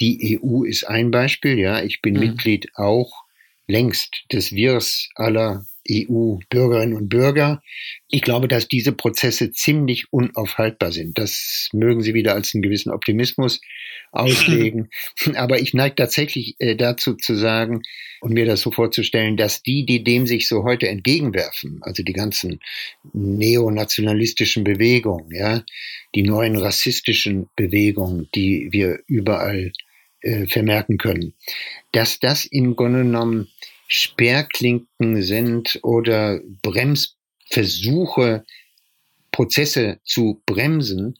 [0.00, 1.82] die EU ist ein Beispiel, ja.
[1.82, 2.20] Ich bin mhm.
[2.20, 3.24] Mitglied auch
[3.66, 7.62] längst des Wirs aller EU-Bürgerinnen und Bürger.
[8.08, 11.18] Ich glaube, dass diese Prozesse ziemlich unaufhaltbar sind.
[11.18, 13.60] Das mögen Sie wieder als einen gewissen Optimismus
[14.12, 14.90] auslegen.
[15.34, 17.82] Aber ich neige tatsächlich äh, dazu zu sagen
[18.20, 22.12] und mir das so vorzustellen, dass die, die dem sich so heute entgegenwerfen, also die
[22.12, 22.60] ganzen
[23.12, 25.62] neonationalistischen Bewegungen, ja,
[26.14, 29.72] die neuen rassistischen Bewegungen, die wir überall
[30.20, 31.34] äh, vermerken können,
[31.92, 33.48] dass das im Grunde genommen
[33.88, 38.44] Sperrklinken sind oder Bremsversuche,
[39.30, 41.16] Prozesse zu bremsen,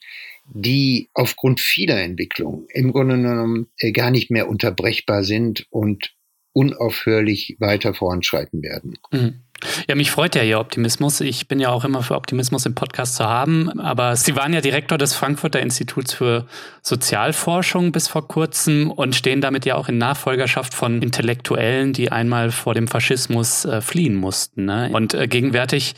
[0.52, 6.14] die aufgrund vieler Entwicklungen im Grunde genommen äh, gar nicht mehr unterbrechbar sind und
[6.52, 8.98] unaufhörlich weiter voranschreiten werden.
[9.10, 9.40] Mhm.
[9.88, 11.20] Ja, mich freut ja Ihr Optimismus.
[11.20, 13.80] Ich bin ja auch immer für Optimismus im Podcast zu haben.
[13.80, 16.46] Aber Sie waren ja Direktor des Frankfurter Instituts für
[16.82, 22.50] Sozialforschung bis vor kurzem und stehen damit ja auch in Nachfolgerschaft von Intellektuellen, die einmal
[22.50, 24.64] vor dem Faschismus äh, fliehen mussten.
[24.66, 24.90] Ne?
[24.92, 25.94] Und äh, gegenwärtig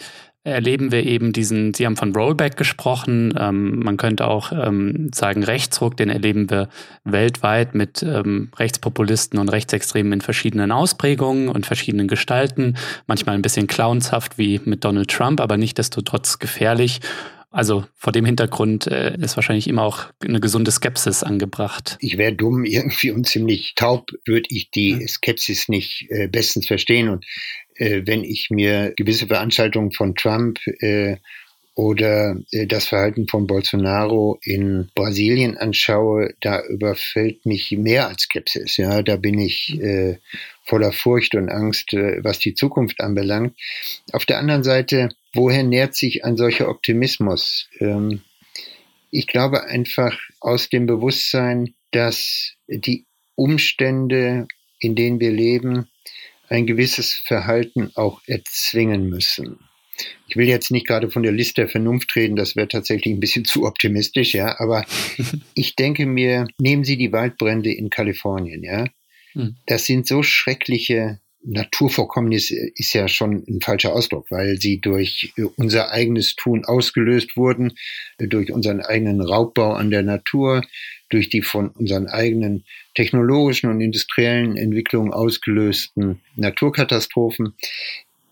[0.47, 5.43] erleben wir eben diesen, Sie haben von Rollback gesprochen, ähm, man könnte auch ähm, sagen
[5.43, 6.69] Rechtsruck, den erleben wir
[7.05, 13.67] weltweit mit ähm, Rechtspopulisten und Rechtsextremen in verschiedenen Ausprägungen und verschiedenen Gestalten, manchmal ein bisschen
[13.67, 17.01] clownshaft wie mit Donald Trump, aber nicht desto trotz gefährlich.
[17.51, 21.97] Also vor dem Hintergrund äh, ist wahrscheinlich immer auch eine gesunde Skepsis angebracht.
[22.01, 27.09] Ich wäre dumm irgendwie und ziemlich taub, würde ich die Skepsis nicht äh, bestens verstehen.
[27.09, 27.25] Und
[27.79, 31.17] wenn ich mir gewisse Veranstaltungen von Trump äh,
[31.77, 38.79] oder äh, das Verhalten von Bolsonaro in Brasilien anschaue, da überfällt mich mehr als Skepsis.
[38.79, 40.17] Ja, da bin ich äh,
[40.65, 43.55] voller Furcht und Angst, äh, was die Zukunft anbelangt.
[44.13, 47.69] Auf der anderen Seite, woher nährt sich ein solcher Optimismus?
[47.79, 48.23] Ähm,
[49.11, 54.49] ich glaube einfach aus dem Bewusstsein, dass die Umstände,
[54.81, 55.89] in denen wir leben,
[56.49, 59.59] ein gewisses Verhalten auch erzwingen müssen.
[60.29, 63.21] Ich will jetzt nicht gerade von der Liste der Vernunft reden, das wäre tatsächlich ein
[63.21, 64.85] bisschen zu optimistisch, ja, aber
[65.55, 68.87] ich denke mir, nehmen Sie die Waldbrände in Kalifornien, ja.
[69.33, 69.57] Hm.
[69.67, 75.93] Das sind so schreckliche Naturvorkommnisse ist ja schon ein falscher Ausdruck, weil sie durch unser
[75.93, 77.75] eigenes Tun ausgelöst wurden,
[78.19, 80.63] durch unseren eigenen Raubbau an der Natur,
[81.09, 87.55] durch die von unseren eigenen technologischen und industriellen Entwicklungen ausgelösten Naturkatastrophen.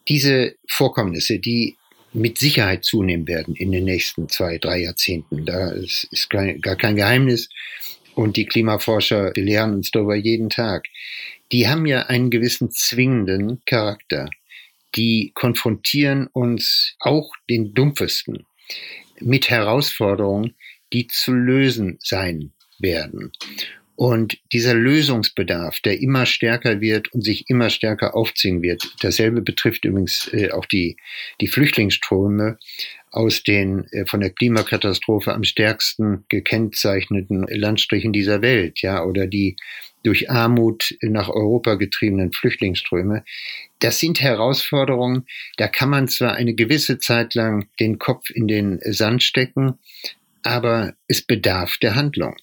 [0.09, 1.77] Diese Vorkommnisse, die
[2.13, 5.47] mit Sicherheit zunehmen werden in den nächsten zwei, drei Jahrzehnten.
[5.47, 7.49] Da ist, ist gar kein Geheimnis.
[8.15, 10.85] Und die Klimaforscher belehren uns darüber jeden Tag.
[11.55, 14.29] Die haben ja einen gewissen zwingenden Charakter.
[14.97, 18.45] Die konfrontieren uns auch den Dumpfesten
[19.21, 20.57] mit Herausforderungen,
[20.93, 23.31] die zu lösen sein werden.
[23.95, 29.85] Und dieser Lösungsbedarf, der immer stärker wird und sich immer stärker aufziehen wird, dasselbe betrifft
[29.85, 30.97] übrigens äh, auch die,
[31.41, 32.59] die Flüchtlingsströme
[33.15, 39.57] aus den äh, von der Klimakatastrophe am stärksten gekennzeichneten Landstrichen dieser Welt, ja, oder die
[40.03, 43.25] durch Armut nach Europa getriebenen Flüchtlingsströme.
[43.79, 48.81] Das sind Herausforderungen, da kann man zwar eine gewisse Zeit lang den Kopf in den
[48.83, 49.79] Sand stecken,
[50.43, 52.37] aber es bedarf der Handlung.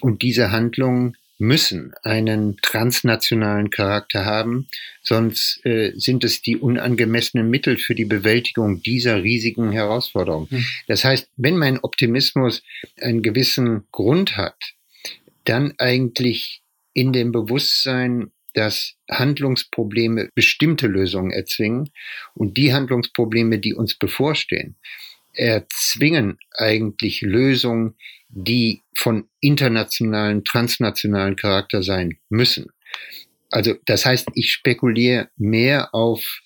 [0.00, 4.68] Und diese Handlungen müssen einen transnationalen Charakter haben,
[5.02, 10.46] sonst äh, sind es die unangemessenen Mittel für die Bewältigung dieser riesigen Herausforderungen.
[10.50, 10.64] Mhm.
[10.86, 12.62] Das heißt, wenn mein Optimismus
[13.00, 14.74] einen gewissen Grund hat,
[15.44, 16.62] dann eigentlich
[16.94, 21.90] in dem Bewusstsein, dass Handlungsprobleme bestimmte Lösungen erzwingen
[22.34, 24.76] und die Handlungsprobleme, die uns bevorstehen,
[25.32, 27.96] erzwingen eigentlich Lösungen,
[28.32, 32.66] die von internationalen, transnationalen Charakter sein müssen.
[33.50, 36.40] Also das heißt, ich spekuliere mehr auf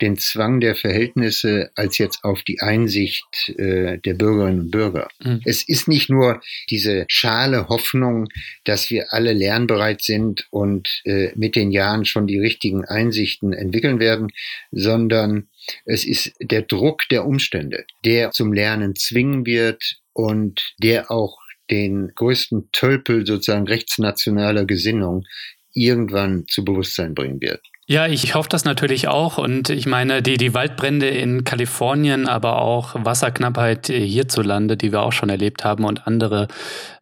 [0.00, 5.08] den Zwang der Verhältnisse als jetzt auf die Einsicht äh, der Bürgerinnen und Bürger.
[5.22, 5.40] Mhm.
[5.44, 6.40] Es ist nicht nur
[6.70, 8.28] diese schale Hoffnung,
[8.64, 13.98] dass wir alle lernbereit sind und äh, mit den Jahren schon die richtigen Einsichten entwickeln
[13.98, 14.28] werden,
[14.70, 15.48] sondern
[15.84, 21.38] es ist der Druck der Umstände, der zum Lernen zwingen wird und der auch
[21.70, 25.24] den größten Tölpel sozusagen rechtsnationaler Gesinnung
[25.72, 27.62] irgendwann zu Bewusstsein bringen wird.
[27.88, 29.38] Ja, ich hoffe das natürlich auch.
[29.38, 35.12] Und ich meine, die, die Waldbrände in Kalifornien, aber auch Wasserknappheit hierzulande, die wir auch
[35.12, 36.48] schon erlebt haben und andere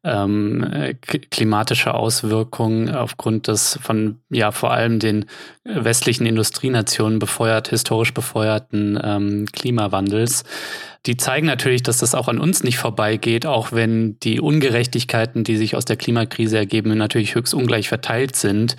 [0.05, 0.95] ähm,
[1.31, 5.25] klimatische Auswirkungen aufgrund des von ja vor allem den
[5.65, 10.45] westlichen Industrienationen befeuert, historisch befeuerten ähm, Klimawandels.
[11.07, 15.57] Die zeigen natürlich, dass das auch an uns nicht vorbeigeht, auch wenn die Ungerechtigkeiten, die
[15.57, 18.77] sich aus der Klimakrise ergeben, natürlich höchst ungleich verteilt sind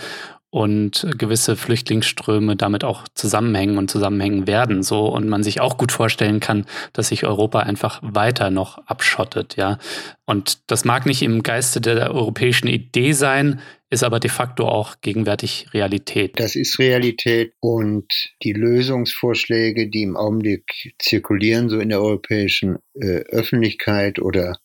[0.56, 5.92] und gewisse Flüchtlingsströme damit auch zusammenhängen und zusammenhängen werden so und man sich auch gut
[5.92, 9.80] vorstellen kann, dass sich Europa einfach weiter noch abschottet, ja.
[10.24, 15.02] Und das mag nicht im Geiste der europäischen Idee sein, ist aber de facto auch
[15.02, 16.40] gegenwärtig Realität.
[16.40, 18.06] Das ist Realität und
[18.42, 24.58] die Lösungsvorschläge, die im Augenblick zirkulieren, so in der europäischen äh, Öffentlichkeit oder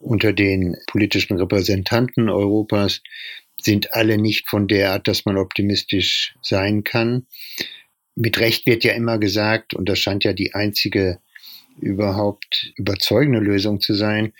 [0.00, 3.00] unter den politischen Repräsentanten Europas,
[3.64, 7.26] sind alle nicht von der Art, dass man optimistisch sein kann.
[8.14, 11.20] Mit Recht wird ja immer gesagt, und das scheint ja die einzige
[11.80, 14.32] überhaupt überzeugende Lösung zu sein,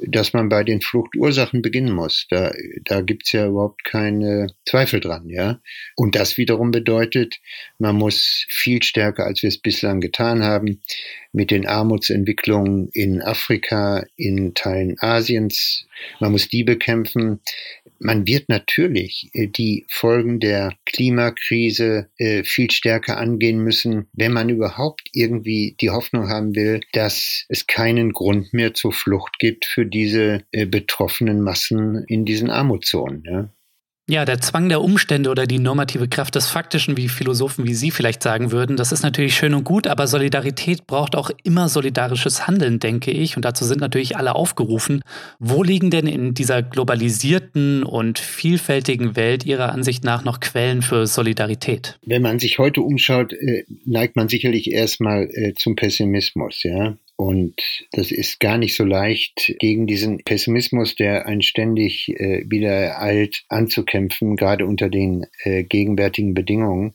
[0.00, 2.26] dass man bei den Fluchtursachen beginnen muss.
[2.30, 2.52] Da,
[2.84, 5.60] da gibt's ja überhaupt keine Zweifel dran, ja.
[5.96, 7.40] Und das wiederum bedeutet,
[7.78, 10.82] man muss viel stärker, als wir es bislang getan haben,
[11.32, 15.86] mit den Armutsentwicklungen in Afrika, in Teilen Asiens,
[16.20, 17.40] man muss die bekämpfen.
[17.98, 24.48] Man wird natürlich äh, die Folgen der Klimakrise äh, viel stärker angehen müssen, wenn man
[24.48, 29.86] überhaupt irgendwie die Hoffnung haben will, dass es keinen Grund mehr zur Flucht gibt für
[29.86, 33.50] diese äh, betroffenen Massen in diesen Armutszonen.
[34.08, 34.24] Ja.
[34.24, 38.22] Der Zwang der Umstände oder die normative Kraft des Faktischen, wie Philosophen wie Sie vielleicht
[38.22, 42.80] sagen würden, das ist natürlich schön und gut, aber Solidarität braucht auch immer solidarisches Handeln,
[42.80, 43.36] denke ich.
[43.36, 45.02] Und dazu sind natürlich alle aufgerufen.
[45.38, 51.06] Wo liegen denn in dieser globalisierten und vielfältigen Welt Ihrer Ansicht nach noch Quellen für
[51.06, 51.98] Solidarität?
[52.04, 56.96] Wenn man sich heute umschaut, äh, neigt man sicherlich erstmal äh, zum Pessimismus, ja.
[57.20, 57.60] Und
[57.90, 63.42] das ist gar nicht so leicht, gegen diesen Pessimismus, der einen ständig äh, wieder eilt,
[63.48, 66.94] anzukämpfen, gerade unter den äh, gegenwärtigen Bedingungen.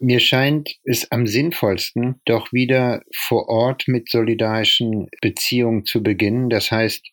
[0.00, 6.50] Mir scheint es am sinnvollsten, doch wieder vor Ort mit solidarischen Beziehungen zu beginnen.
[6.50, 7.06] Das heißt,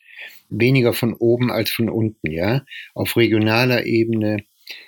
[0.50, 2.66] weniger von oben als von unten, ja,
[2.96, 4.38] auf regionaler Ebene,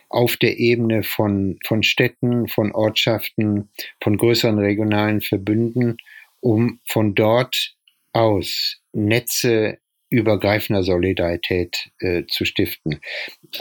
[0.09, 3.69] auf der Ebene von, von Städten, von Ortschaften,
[4.01, 5.97] von größeren regionalen Verbünden
[6.43, 7.73] um von dort
[8.11, 9.79] aus Netze
[10.09, 12.99] übergreifender Solidarität äh, zu stiften.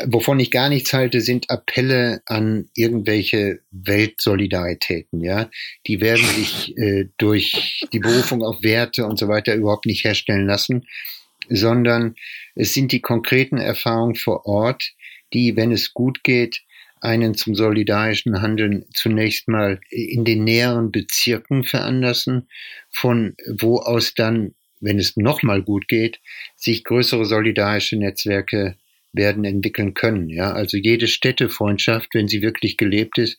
[0.05, 5.23] Wovon ich gar nichts halte, sind Appelle an irgendwelche Weltsolidaritäten.
[5.23, 5.49] Ja,
[5.87, 10.47] die werden sich äh, durch die Berufung auf Werte und so weiter überhaupt nicht herstellen
[10.47, 10.87] lassen,
[11.49, 12.17] sondern
[12.55, 14.93] es sind die konkreten Erfahrungen vor Ort,
[15.33, 16.63] die, wenn es gut geht,
[17.03, 22.49] einen zum solidarischen Handeln zunächst mal in den näheren Bezirken veranlassen,
[22.91, 26.21] von wo aus dann, wenn es nochmal gut geht,
[26.57, 28.77] sich größere solidarische Netzwerke
[29.13, 30.29] werden entwickeln können.
[30.31, 33.39] Ja, also jede Städtefreundschaft, wenn sie wirklich gelebt ist,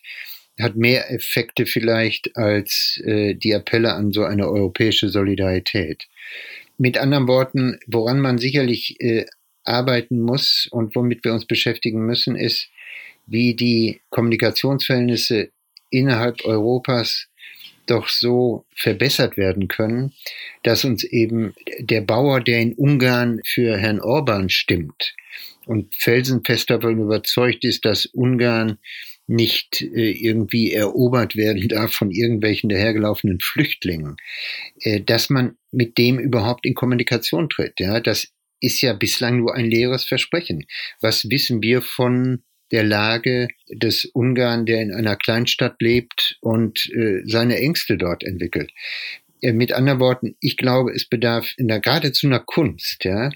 [0.59, 6.03] hat mehr Effekte vielleicht als äh, die Appelle an so eine europäische Solidarität.
[6.77, 9.25] Mit anderen Worten, woran man sicherlich äh,
[9.63, 12.67] arbeiten muss und womit wir uns beschäftigen müssen, ist,
[13.25, 15.49] wie die Kommunikationsverhältnisse
[15.89, 17.27] innerhalb Europas
[17.85, 20.13] doch so verbessert werden können,
[20.63, 25.15] dass uns eben der Bauer, der in Ungarn für Herrn Orban stimmt
[25.65, 28.77] und felsenfest davon überzeugt ist, dass Ungarn
[29.25, 34.17] nicht äh, irgendwie erobert werden darf von irgendwelchen dahergelaufenen Flüchtlingen,
[34.81, 37.79] äh, dass man mit dem überhaupt in Kommunikation tritt.
[37.79, 38.27] Ja, das
[38.59, 40.65] ist ja bislang nur ein leeres Versprechen.
[41.01, 42.43] Was wissen wir von
[42.73, 48.71] der Lage des Ungarn, der in einer Kleinstadt lebt und äh, seine Ängste dort entwickelt.
[49.41, 53.29] Äh, mit anderen Worten, ich glaube, es bedarf in der, geradezu einer Kunst, ja,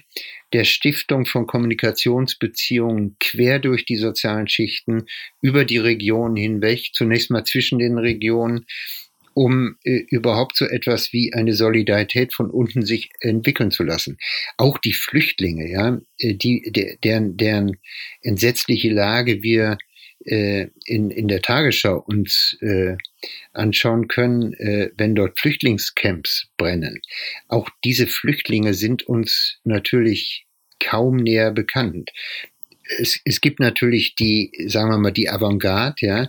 [0.52, 5.04] der Stiftung von Kommunikationsbeziehungen quer durch die sozialen Schichten,
[5.40, 8.66] über die Regionen hinweg, zunächst mal zwischen den Regionen,
[9.38, 14.18] um äh, überhaupt so etwas wie eine Solidarität von unten sich entwickeln zu lassen.
[14.56, 17.76] Auch die Flüchtlinge, ja, äh, die, der, deren, deren
[18.20, 19.78] entsetzliche Lage wir
[20.24, 22.96] äh, in, in der Tagesschau uns äh,
[23.52, 27.00] anschauen können, äh, wenn dort Flüchtlingscamps brennen.
[27.46, 30.46] Auch diese Flüchtlinge sind uns natürlich
[30.80, 32.10] kaum näher bekannt
[32.88, 36.28] es, es gibt natürlich die, sagen wir mal, die Avantgarde, ja,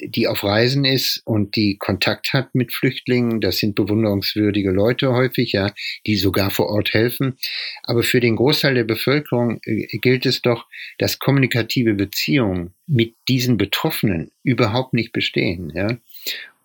[0.00, 3.40] die auf Reisen ist und die Kontakt hat mit Flüchtlingen.
[3.40, 5.72] Das sind bewunderungswürdige Leute häufig, ja,
[6.06, 7.38] die sogar vor Ort helfen.
[7.82, 10.66] Aber für den Großteil der Bevölkerung äh, gilt es doch,
[10.98, 15.98] dass kommunikative Beziehungen mit diesen Betroffenen überhaupt nicht bestehen, ja.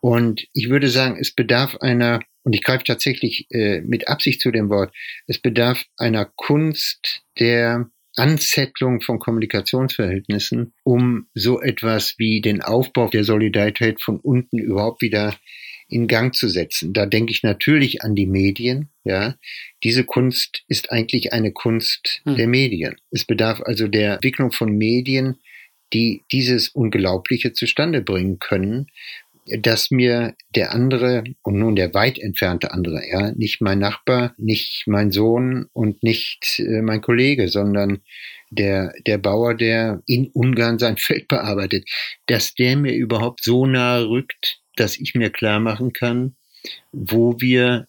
[0.01, 4.51] Und ich würde sagen, es bedarf einer, und ich greife tatsächlich äh, mit Absicht zu
[4.51, 4.93] dem Wort,
[5.25, 13.23] es bedarf einer Kunst der Anzettlung von Kommunikationsverhältnissen, um so etwas wie den Aufbau der
[13.23, 15.35] Solidarität von unten überhaupt wieder
[15.87, 16.93] in Gang zu setzen.
[16.93, 19.35] Da denke ich natürlich an die Medien, ja.
[19.83, 22.35] Diese Kunst ist eigentlich eine Kunst hm.
[22.35, 22.95] der Medien.
[23.11, 25.37] Es bedarf also der Entwicklung von Medien,
[25.93, 28.87] die dieses Unglaubliche zustande bringen können,
[29.45, 34.83] dass mir der andere und nun der weit entfernte andere, ja, nicht mein Nachbar, nicht
[34.87, 38.01] mein Sohn und nicht äh, mein Kollege, sondern
[38.49, 41.87] der, der Bauer, der in Ungarn sein Feld bearbeitet,
[42.25, 46.35] dass der mir überhaupt so nahe rückt, dass ich mir klar machen kann,
[46.91, 47.85] wo wir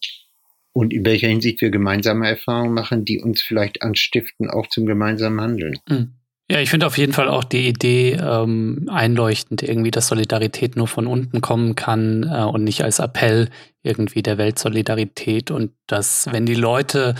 [0.73, 5.41] und in welcher Hinsicht wir gemeinsame Erfahrungen machen, die uns vielleicht anstiften, auch zum gemeinsamen
[5.41, 5.79] Handeln.
[5.89, 6.13] Mhm.
[6.49, 10.87] Ja, ich finde auf jeden Fall auch die Idee ähm, einleuchtend, irgendwie, dass Solidarität nur
[10.87, 13.49] von unten kommen kann äh, und nicht als Appell
[13.83, 15.51] irgendwie der Weltsolidarität.
[15.51, 17.15] Und dass, wenn die Leute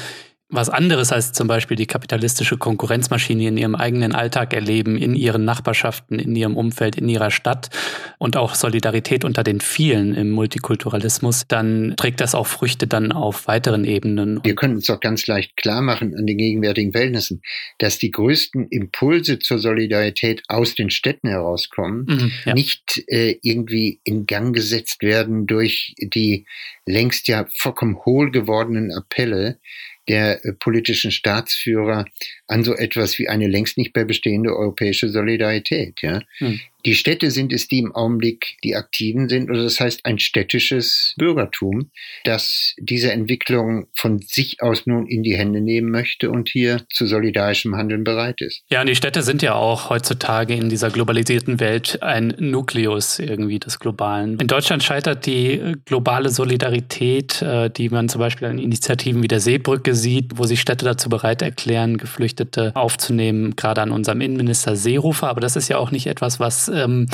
[0.49, 5.43] was anderes als zum Beispiel die kapitalistische Konkurrenzmaschine in ihrem eigenen Alltag erleben, in ihren
[5.43, 7.69] Nachbarschaften, in ihrem Umfeld, in ihrer Stadt
[8.17, 13.47] und auch Solidarität unter den vielen im Multikulturalismus, dann trägt das auch Früchte dann auf
[13.47, 14.39] weiteren Ebenen.
[14.45, 17.41] Wir können uns doch ganz leicht klar machen an den gegenwärtigen Verhältnissen,
[17.79, 22.53] dass die größten Impulse zur Solidarität aus den Städten herauskommen, mhm, ja.
[22.53, 26.45] nicht äh, irgendwie in Gang gesetzt werden durch die
[26.85, 29.59] längst ja vollkommen hohl gewordenen Appelle,
[30.07, 32.05] der äh, politischen Staatsführer
[32.47, 36.01] an so etwas wie eine längst nicht mehr bestehende europäische Solidarität.
[36.01, 36.21] Ja?
[36.37, 36.59] Hm.
[36.85, 41.13] Die Städte sind es, die im Augenblick die Aktiven sind, oder das heißt ein städtisches
[41.17, 41.91] Bürgertum,
[42.23, 47.07] das diese Entwicklung von sich aus nun in die Hände nehmen möchte und hier zu
[47.07, 48.63] solidarischem Handeln bereit ist.
[48.69, 53.59] Ja, und die Städte sind ja auch heutzutage in dieser globalisierten Welt ein Nukleus irgendwie
[53.59, 54.39] des Globalen.
[54.39, 59.39] In Deutschland scheitert die globale Solidarität, äh, die man zum Beispiel an Initiativen wie der
[59.39, 65.29] Seebrücke sieht, wo sich Städte dazu bereit erklären, Geflüchtete aufzunehmen, gerade an unserem Innenminister Seehofer.
[65.29, 67.07] Aber das ist ja auch nicht etwas, was ähm,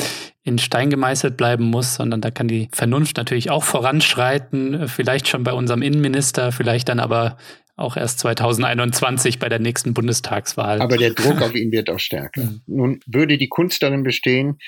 [0.43, 5.43] in Stein gemeißelt bleiben muss, sondern da kann die Vernunft natürlich auch voranschreiten, vielleicht schon
[5.43, 7.38] bei unserem Innenminister, vielleicht dann aber
[7.76, 10.82] auch erst 2021 bei der nächsten Bundestagswahl.
[10.82, 12.43] Aber der Druck auf ihn wird auch stärker.
[12.43, 12.62] Mhm.
[12.68, 14.60] Nun würde die Kunst darin bestehen,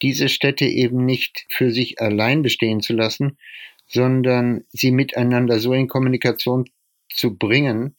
[0.00, 3.36] diese Städte eben nicht für sich allein bestehen zu lassen,
[3.86, 6.66] sondern sie miteinander so in Kommunikation
[7.12, 7.94] zu bringen,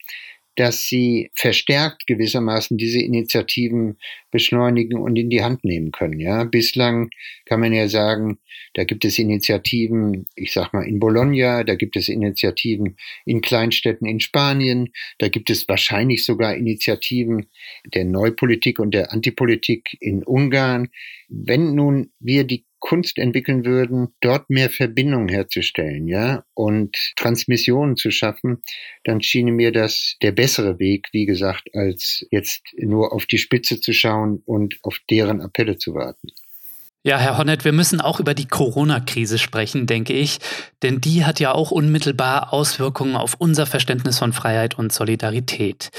[0.56, 3.98] dass sie verstärkt gewissermaßen diese Initiativen
[4.30, 6.20] beschleunigen und in die Hand nehmen können.
[6.20, 7.10] Ja, bislang
[7.46, 8.38] kann man ja sagen,
[8.74, 14.06] da gibt es Initiativen, ich sag mal in Bologna, da gibt es Initiativen in Kleinstädten
[14.06, 17.46] in Spanien, da gibt es wahrscheinlich sogar Initiativen
[17.86, 20.88] der Neupolitik und der Antipolitik in Ungarn.
[21.28, 28.10] Wenn nun wir die Kunst entwickeln würden, dort mehr Verbindung herzustellen, ja, und Transmissionen zu
[28.10, 28.62] schaffen,
[29.04, 33.80] dann schien mir das der bessere Weg, wie gesagt, als jetzt nur auf die Spitze
[33.80, 36.28] zu schauen und auf deren Appelle zu warten.
[37.06, 40.38] Ja, Herr Honnett, wir müssen auch über die Corona-Krise sprechen, denke ich,
[40.82, 45.90] denn die hat ja auch unmittelbar Auswirkungen auf unser Verständnis von Freiheit und Solidarität.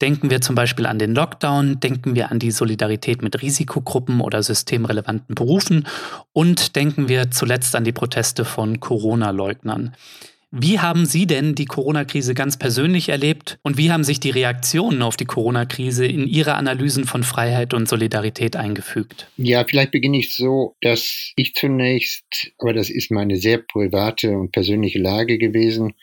[0.00, 4.42] Denken wir zum Beispiel an den Lockdown, denken wir an die Solidarität mit Risikogruppen oder
[4.42, 5.86] systemrelevanten Berufen
[6.32, 9.94] und denken wir zuletzt an die Proteste von Corona-Leugnern.
[10.56, 15.02] Wie haben Sie denn die Corona-Krise ganz persönlich erlebt und wie haben sich die Reaktionen
[15.02, 19.28] auf die Corona-Krise in Ihre Analysen von Freiheit und Solidarität eingefügt?
[19.36, 24.52] Ja, vielleicht beginne ich so, dass ich zunächst, aber das ist meine sehr private und
[24.52, 25.94] persönliche Lage gewesen,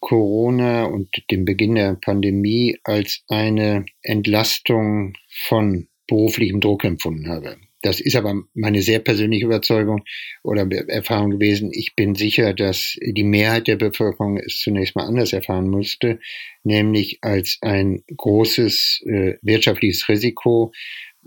[0.00, 5.14] Corona und den Beginn der Pandemie als eine Entlastung
[5.46, 7.56] von beruflichem Druck empfunden habe.
[7.82, 10.04] Das ist aber meine sehr persönliche Überzeugung
[10.42, 11.70] oder Erfahrung gewesen.
[11.72, 16.20] Ich bin sicher, dass die Mehrheit der Bevölkerung es zunächst mal anders erfahren musste,
[16.62, 20.72] nämlich als ein großes äh, wirtschaftliches Risiko,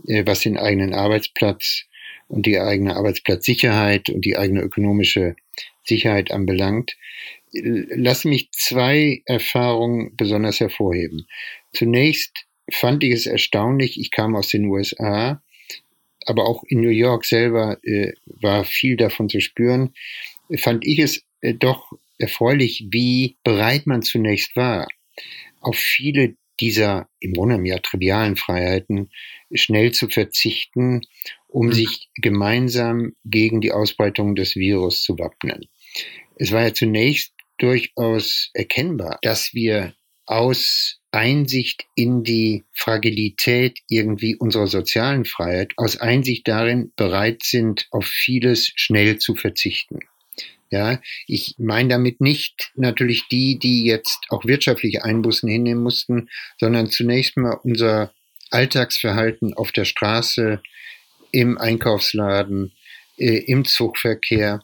[0.07, 1.85] äh, was den eigenen Arbeitsplatz
[2.27, 5.35] und die eigene Arbeitsplatzsicherheit und die eigene ökonomische
[5.83, 6.97] Sicherheit anbelangt.
[7.51, 11.27] Lass mich zwei Erfahrungen besonders hervorheben.
[11.73, 15.41] Zunächst fand ich es erstaunlich, ich kam aus den USA,
[16.25, 19.93] aber auch in New York selber äh, war viel davon zu spüren,
[20.57, 24.87] fand ich es äh, doch erfreulich, wie bereit man zunächst war,
[25.59, 29.09] auf viele dieser im Grunde ja trivialen Freiheiten
[29.53, 31.01] schnell zu verzichten,
[31.47, 31.73] um mhm.
[31.73, 35.67] sich gemeinsam gegen die Ausbreitung des Virus zu wappnen.
[36.35, 39.93] Es war ja zunächst durchaus erkennbar, dass wir
[40.25, 48.05] aus Einsicht in die Fragilität irgendwie unserer sozialen Freiheit, aus Einsicht darin bereit sind, auf
[48.05, 49.99] vieles schnell zu verzichten.
[50.71, 56.89] Ja, ich meine damit nicht natürlich die, die jetzt auch wirtschaftliche Einbußen hinnehmen mussten, sondern
[56.89, 58.11] zunächst mal unser
[58.49, 60.61] Alltagsverhalten auf der Straße,
[61.31, 62.71] im Einkaufsladen,
[63.17, 64.61] äh, im Zugverkehr.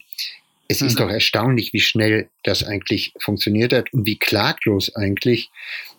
[0.72, 0.88] Es mhm.
[0.88, 5.50] ist doch erstaunlich, wie schnell das eigentlich funktioniert hat und wie klaglos eigentlich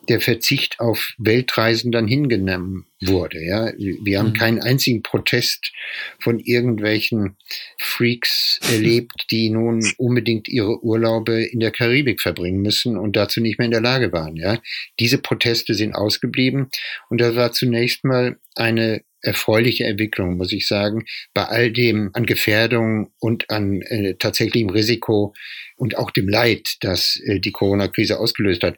[0.09, 3.45] der Verzicht auf Weltreisen dann hingenommen wurde.
[3.45, 4.35] Ja, wir haben mhm.
[4.35, 5.73] keinen einzigen Protest
[6.21, 7.37] von irgendwelchen
[7.79, 13.59] Freaks erlebt, die nun unbedingt ihre Urlaube in der Karibik verbringen müssen und dazu nicht
[13.59, 14.37] mehr in der Lage waren.
[14.37, 14.61] Ja,
[14.99, 16.71] diese Proteste sind ausgeblieben
[17.09, 21.05] und das war zunächst mal eine erfreuliche Entwicklung, muss ich sagen,
[21.35, 25.35] bei all dem an Gefährdung und an äh, tatsächlichem Risiko
[25.77, 28.77] und auch dem Leid, das äh, die Corona-Krise ausgelöst hat.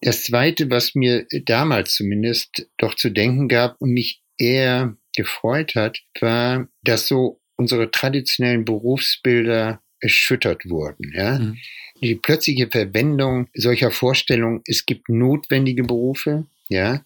[0.00, 6.00] Das Zweite, was mir damals zumindest doch zu denken gab und mich eher gefreut hat,
[6.20, 11.12] war, dass so unsere traditionellen Berufsbilder erschüttert wurden.
[11.14, 11.38] Ja?
[11.38, 11.58] Mhm.
[12.02, 17.04] Die plötzliche Verwendung solcher Vorstellungen, es gibt notwendige Berufe, ja,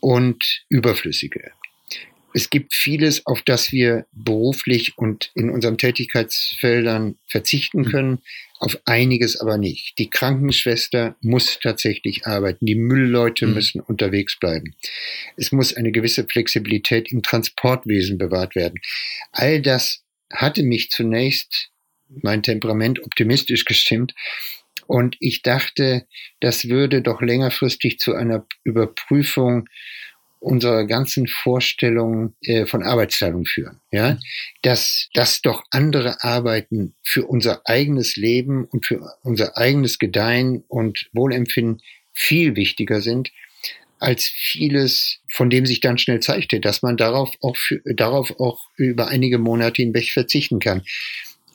[0.00, 1.52] und überflüssige.
[2.36, 7.84] Es gibt vieles, auf das wir beruflich und in unseren Tätigkeitsfeldern verzichten mhm.
[7.86, 8.18] können,
[8.58, 9.98] auf einiges aber nicht.
[9.98, 13.54] Die Krankenschwester muss tatsächlich arbeiten, die Müllleute mhm.
[13.54, 14.74] müssen unterwegs bleiben.
[15.38, 18.82] Es muss eine gewisse Flexibilität im Transportwesen bewahrt werden.
[19.32, 21.70] All das hatte mich zunächst
[22.22, 24.14] mein Temperament optimistisch gestimmt.
[24.86, 26.06] Und ich dachte,
[26.40, 29.70] das würde doch längerfristig zu einer Überprüfung
[30.46, 33.80] unserer ganzen Vorstellung äh, von Arbeitsteilung führen.
[33.90, 34.18] Ja, mhm.
[34.62, 41.08] dass, dass doch andere Arbeiten für unser eigenes Leben und für unser eigenes Gedeihen und
[41.12, 41.82] Wohlempfinden
[42.12, 43.32] viel wichtiger sind
[43.98, 48.60] als vieles, von dem sich dann schnell zeigte, dass man darauf auch, für, darauf auch
[48.76, 50.82] über einige Monate hinweg verzichten kann.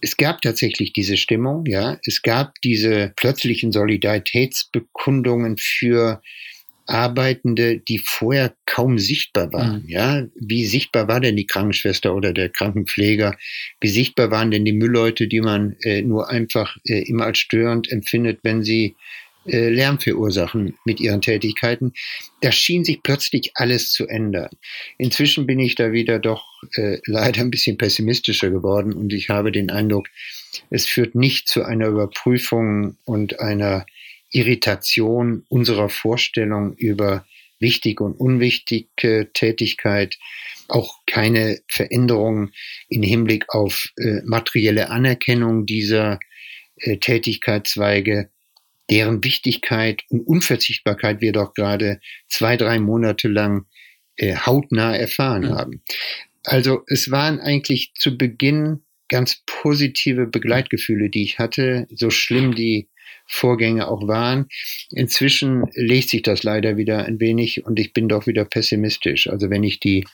[0.02, 2.00] Es gab tatsächlich diese Stimmung, ja.
[2.06, 6.22] Es gab diese plötzlichen Solidaritätsbekundungen für
[6.92, 9.84] Arbeitende, die vorher kaum sichtbar waren.
[9.84, 9.90] Mhm.
[9.90, 13.38] Ja, wie sichtbar war denn die Krankenschwester oder der Krankenpfleger?
[13.80, 17.90] Wie sichtbar waren denn die Müllleute, die man äh, nur einfach äh, immer als störend
[17.90, 18.96] empfindet, wenn sie
[19.46, 21.94] äh, Lärm verursachen mit ihren Tätigkeiten?
[22.42, 24.50] Da schien sich plötzlich alles zu ändern.
[24.98, 29.54] Inzwischen bin ich da wieder doch äh, leider ein bisschen pessimistischer geworden und ich habe
[29.54, 30.08] den Eindruck,
[30.70, 33.86] es führt nicht zu einer Überprüfung und einer
[34.32, 37.26] Irritation unserer Vorstellung über
[37.60, 40.18] wichtig und unwichtige Tätigkeit,
[40.68, 42.52] auch keine Veränderung
[42.90, 46.20] im Hinblick auf äh, materielle Anerkennung dieser
[46.78, 48.30] äh, Tätigkeitszweige,
[48.90, 53.66] deren Wichtigkeit und Unverzichtbarkeit wir doch gerade zwei, drei Monate lang
[54.18, 55.54] äh, hautnah erfahren mhm.
[55.54, 55.84] haben.
[56.44, 62.88] Also es waren eigentlich zu Beginn ganz positive Begleitgefühle, die ich hatte, so schlimm die
[63.26, 64.48] Vorgänge auch waren.
[64.92, 69.28] Inzwischen legt sich das leider wieder ein wenig und ich bin doch wieder pessimistisch.
[69.28, 70.06] Also wenn ich die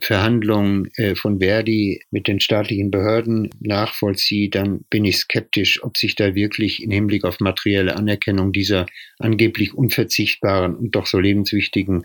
[0.00, 6.16] Verhandlungen äh, von Verdi mit den staatlichen Behörden nachvollziehe, dann bin ich skeptisch, ob sich
[6.16, 8.86] da wirklich im Hinblick auf materielle Anerkennung dieser
[9.18, 12.04] angeblich unverzichtbaren und doch so lebenswichtigen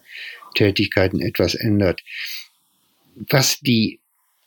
[0.53, 2.03] Tätigkeiten etwas ändert.
[3.15, 3.99] Was die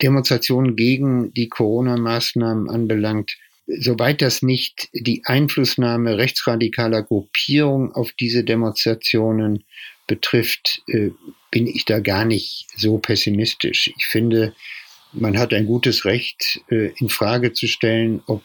[0.03, 9.65] Demonstrationen gegen die Corona-Maßnahmen anbelangt, soweit das nicht die Einflussnahme rechtsradikaler Gruppierungen auf diese Demonstrationen
[10.07, 11.11] betrifft, äh,
[11.51, 13.91] bin ich da gar nicht so pessimistisch.
[13.97, 14.55] Ich finde,
[15.13, 18.43] man hat ein gutes Recht, äh, in Frage zu stellen, ob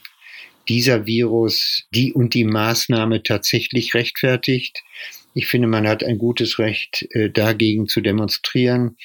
[0.68, 4.84] dieser Virus die und die Maßnahme tatsächlich rechtfertigt.
[5.34, 8.98] Ich finde, man hat ein gutes Recht, äh, dagegen zu demonstrieren.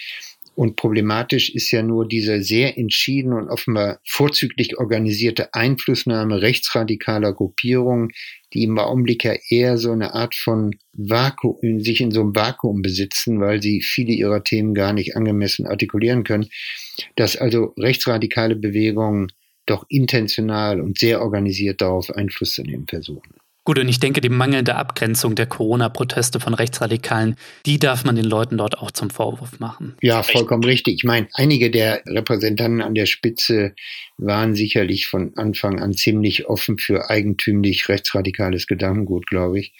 [0.54, 8.12] Und problematisch ist ja nur diese sehr entschiedene und offenbar vorzüglich organisierte Einflussnahme rechtsradikaler Gruppierungen,
[8.52, 12.82] die im Augenblick ja eher so eine Art von Vakuum, sich in so einem Vakuum
[12.82, 16.48] besitzen, weil sie viele ihrer Themen gar nicht angemessen artikulieren können,
[17.16, 19.32] dass also rechtsradikale Bewegungen
[19.66, 23.34] doch intentional und sehr organisiert darauf Einfluss zu nehmen versuchen.
[23.64, 28.26] Gut, und ich denke, die mangelnde Abgrenzung der Corona-Proteste von Rechtsradikalen, die darf man den
[28.26, 29.96] Leuten dort auch zum Vorwurf machen.
[30.02, 30.96] Ja, vollkommen richtig.
[30.96, 33.74] Ich meine, einige der Repräsentanten an der Spitze
[34.18, 39.72] waren sicherlich von Anfang an ziemlich offen für eigentümlich rechtsradikales Gedankengut, glaube ich.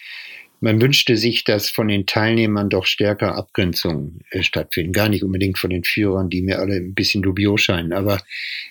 [0.59, 4.93] Man wünschte sich, dass von den Teilnehmern doch stärker Abgrenzungen äh, stattfinden.
[4.93, 7.93] Gar nicht unbedingt von den Führern, die mir alle ein bisschen dubios scheinen.
[7.93, 8.21] Aber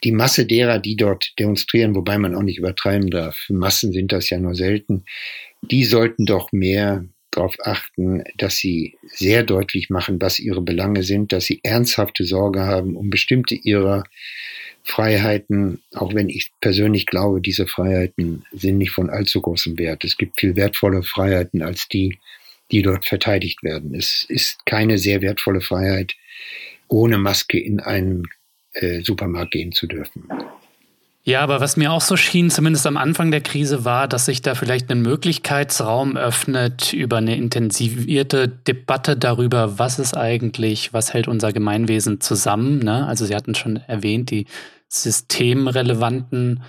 [0.03, 4.31] die Masse derer, die dort demonstrieren, wobei man auch nicht übertreiben darf, Massen sind das
[4.31, 5.05] ja nur selten,
[5.63, 7.05] die sollten doch mehr
[7.37, 12.63] darauf achten, dass sie sehr deutlich machen, was ihre Belange sind, dass sie ernsthafte Sorge
[12.63, 14.05] haben um bestimmte ihrer
[14.85, 20.05] Freiheiten, auch wenn ich persönlich glaube, diese Freiheiten sind nicht von allzu großem Wert.
[20.05, 22.19] Es gibt viel wertvolle Freiheiten als die,
[22.71, 23.95] die dort verteidigt werden.
[23.95, 26.15] Es ist keine sehr wertvolle Freiheit,
[26.89, 28.29] ohne Maske in einen
[28.75, 30.29] äh, Supermarkt gehen zu dürfen.
[31.27, 34.43] Ja, aber was mir auch so schien, zumindest am Anfang der Krise, war, dass sich
[34.43, 41.27] da vielleicht ein Möglichkeitsraum öffnet über eine intensivierte Debatte darüber, was ist eigentlich, was hält
[41.27, 42.81] unser Gemeinwesen zusammen.
[42.81, 43.07] Ne?
[43.07, 44.47] Also Sie hatten schon erwähnt, die
[44.89, 46.63] systemrelevanten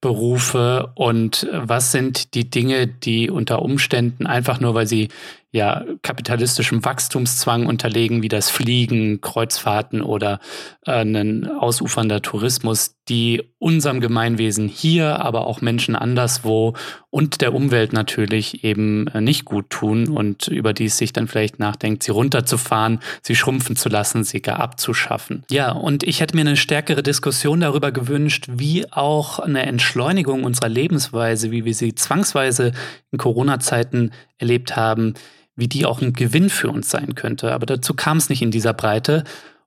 [0.00, 5.08] Berufe und was sind die Dinge, die unter Umständen einfach nur, weil sie
[5.52, 10.38] ja kapitalistischem Wachstumszwang unterlegen, wie das Fliegen, Kreuzfahrten oder
[10.86, 16.74] äh, ein ausufernder Tourismus, die unserem Gemeinwesen hier, aber auch Menschen anderswo
[17.10, 21.26] und der Umwelt natürlich eben äh, nicht gut tun und über die es sich dann
[21.26, 25.44] vielleicht nachdenkt, sie runterzufahren, sie schrumpfen zu lassen, sie gar abzuschaffen.
[25.50, 30.68] Ja, und ich hätte mir eine stärkere Diskussion darüber gewünscht, wie auch eine Entschleunigung unserer
[30.68, 32.70] Lebensweise, wie wir sie zwangsweise
[33.10, 35.14] in Corona-Zeiten erlebt haben,
[35.56, 37.52] wie die auch ein Gewinn für uns sein könnte.
[37.52, 39.24] Aber dazu kam es nicht in dieser Breite.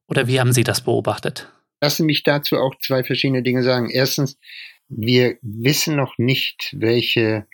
[0.08, 1.50] Oder wie haben Sie das beobachtet?
[1.82, 3.90] Lassen mich dazu auch zwei verschiedene Dinge sagen.
[3.90, 4.38] Erstens,
[4.88, 7.46] wir wissen noch nicht, welche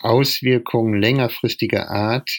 [0.00, 2.30] Auswirkungen längerfristiger Art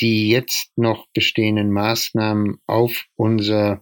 [0.00, 3.80] die jetzt noch bestehenden Maßnahmen auf unser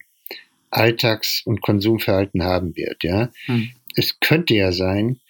[0.70, 3.02] Alltags- und Konsumverhalten haben wird.
[3.02, 3.70] Ja, hm.
[3.96, 5.20] es könnte ja sein,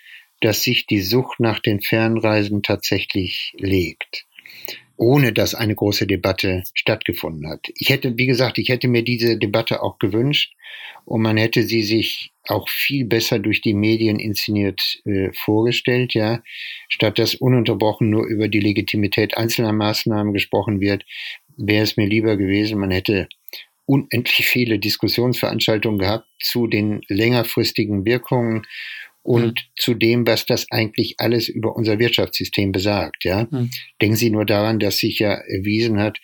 [0.40, 4.26] dass sich die Sucht nach den Fernreisen tatsächlich legt
[4.96, 7.66] ohne dass eine große Debatte stattgefunden hat.
[7.76, 10.54] Ich hätte, wie gesagt, ich hätte mir diese Debatte auch gewünscht
[11.04, 16.42] und man hätte sie sich auch viel besser durch die Medien inszeniert äh, vorgestellt, ja,
[16.88, 21.04] statt dass ununterbrochen nur über die Legitimität einzelner Maßnahmen gesprochen wird,
[21.56, 23.28] wäre es mir lieber gewesen, man hätte
[23.86, 28.62] unendlich viele Diskussionsveranstaltungen gehabt zu den längerfristigen Wirkungen
[29.24, 33.24] und zu dem, was das eigentlich alles über unser Wirtschaftssystem besagt.
[33.24, 33.48] Ja?
[33.50, 33.70] Mhm.
[34.00, 36.20] Denken Sie nur daran, dass sich ja erwiesen hat,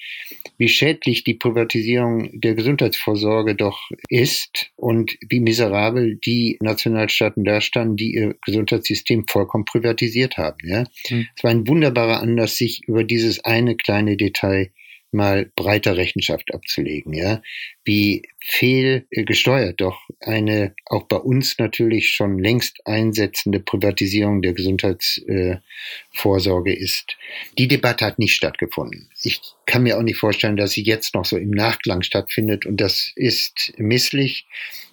[0.58, 8.14] wie schädlich die Privatisierung der Gesundheitsvorsorge doch ist und wie miserabel die Nationalstaaten dastanden, die
[8.14, 10.58] ihr Gesundheitssystem vollkommen privatisiert haben.
[10.64, 10.84] Ja?
[11.08, 11.26] Mhm.
[11.34, 14.70] Es war ein wunderbarer Anlass, sich über dieses eine kleine Detail
[15.12, 17.42] mal breiter Rechenschaft abzulegen, ja.
[17.84, 26.78] Wie fehlgesteuert doch eine auch bei uns natürlich schon längst einsetzende Privatisierung der Gesundheitsvorsorge äh,
[26.78, 27.16] ist.
[27.58, 29.10] Die Debatte hat nicht stattgefunden.
[29.22, 32.80] Ich kann mir auch nicht vorstellen, dass sie jetzt noch so im Nachklang stattfindet und
[32.80, 34.46] das ist misslich.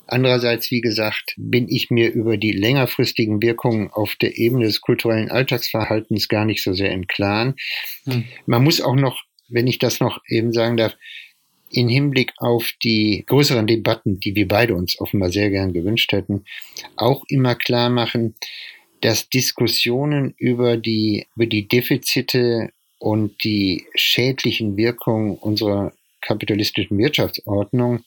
[0.08, 5.30] Andererseits, wie gesagt, bin ich mir über die längerfristigen Wirkungen auf der Ebene des kulturellen
[5.30, 7.56] Alltagsverhaltens gar nicht so sehr im Klaren.
[8.06, 8.24] Hm.
[8.46, 10.96] Man muss auch noch wenn ich das noch eben sagen darf,
[11.70, 16.46] in Hinblick auf die größeren Debatten, die wir beide uns offenbar sehr gern gewünscht hätten,
[16.96, 18.36] auch immer klar machen,
[19.02, 28.04] dass Diskussionen über die, über die Defizite und die schädlichen Wirkungen unserer kapitalistischen Wirtschaftsordnung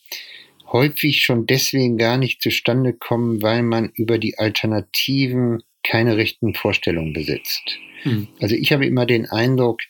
[0.72, 7.12] häufig schon deswegen gar nicht zustande kommen, weil man über die Alternativen keine rechten Vorstellungen
[7.12, 7.78] besitzt.
[8.02, 8.28] Hm.
[8.40, 9.80] Also ich habe immer den Eindruck,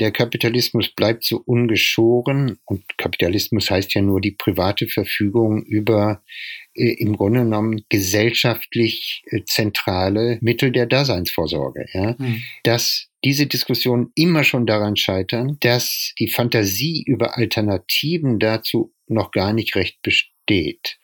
[0.00, 6.22] der Kapitalismus bleibt so ungeschoren und Kapitalismus heißt ja nur die private Verfügung über
[6.74, 11.86] äh, im Grunde genommen gesellschaftlich äh, zentrale Mittel der Daseinsvorsorge.
[11.92, 12.16] Ja?
[12.18, 12.42] Mhm.
[12.64, 19.52] Dass diese Diskussionen immer schon daran scheitern, dass die Fantasie über Alternativen dazu noch gar
[19.52, 20.98] nicht recht besteht.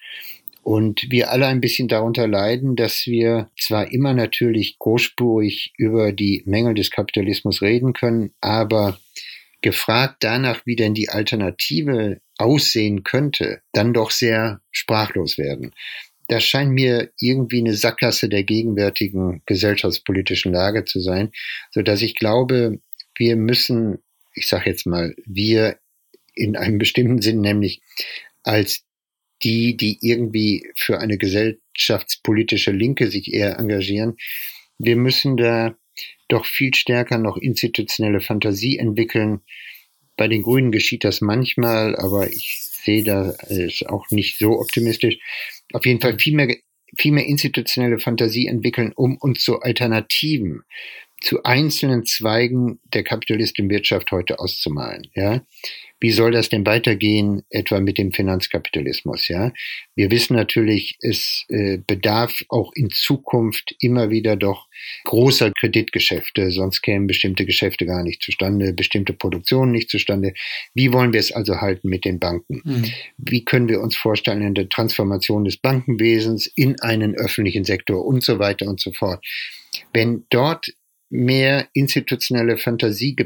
[0.71, 6.45] Und wir alle ein bisschen darunter leiden, dass wir zwar immer natürlich großspurig über die
[6.47, 9.01] Mängel des Kapitalismus reden können, aber
[9.63, 15.75] gefragt danach, wie denn die Alternative aussehen könnte, dann doch sehr sprachlos werden.
[16.29, 21.33] Das scheint mir irgendwie eine Sackgasse der gegenwärtigen gesellschaftspolitischen Lage zu sein,
[21.73, 22.79] so dass ich glaube,
[23.17, 23.99] wir müssen,
[24.37, 25.79] ich sage jetzt mal, wir
[26.33, 27.83] in einem bestimmten Sinn, nämlich
[28.45, 28.85] als
[29.43, 34.17] die, die irgendwie für eine gesellschaftspolitische Linke sich eher engagieren.
[34.79, 35.75] Wir müssen da
[36.29, 39.41] doch viel stärker noch institutionelle Fantasie entwickeln.
[40.17, 45.19] Bei den Grünen geschieht das manchmal, aber ich sehe da ist auch nicht so optimistisch.
[45.73, 46.55] Auf jeden Fall viel mehr,
[46.97, 50.63] viel mehr institutionelle Fantasie entwickeln, um uns zu Alternativen
[51.21, 55.07] zu einzelnen Zweigen der kapitalistischen Wirtschaft heute auszumalen.
[55.15, 55.43] Ja?
[56.01, 59.29] Wie soll das denn weitergehen, etwa mit dem Finanzkapitalismus?
[59.29, 59.53] Ja,
[59.95, 64.67] wir wissen natürlich, es äh, bedarf auch in Zukunft immer wieder doch
[65.05, 70.33] großer Kreditgeschäfte, sonst kämen bestimmte Geschäfte gar nicht zustande, bestimmte Produktionen nicht zustande.
[70.75, 72.63] Wie wollen wir es also halten mit den Banken?
[72.65, 72.85] Mhm.
[73.19, 78.23] Wie können wir uns vorstellen in der Transformation des Bankenwesens in einen öffentlichen Sektor und
[78.23, 79.25] so weiter und so fort?
[79.93, 80.73] Wenn dort
[81.11, 83.17] mehr institutionelle Fantasie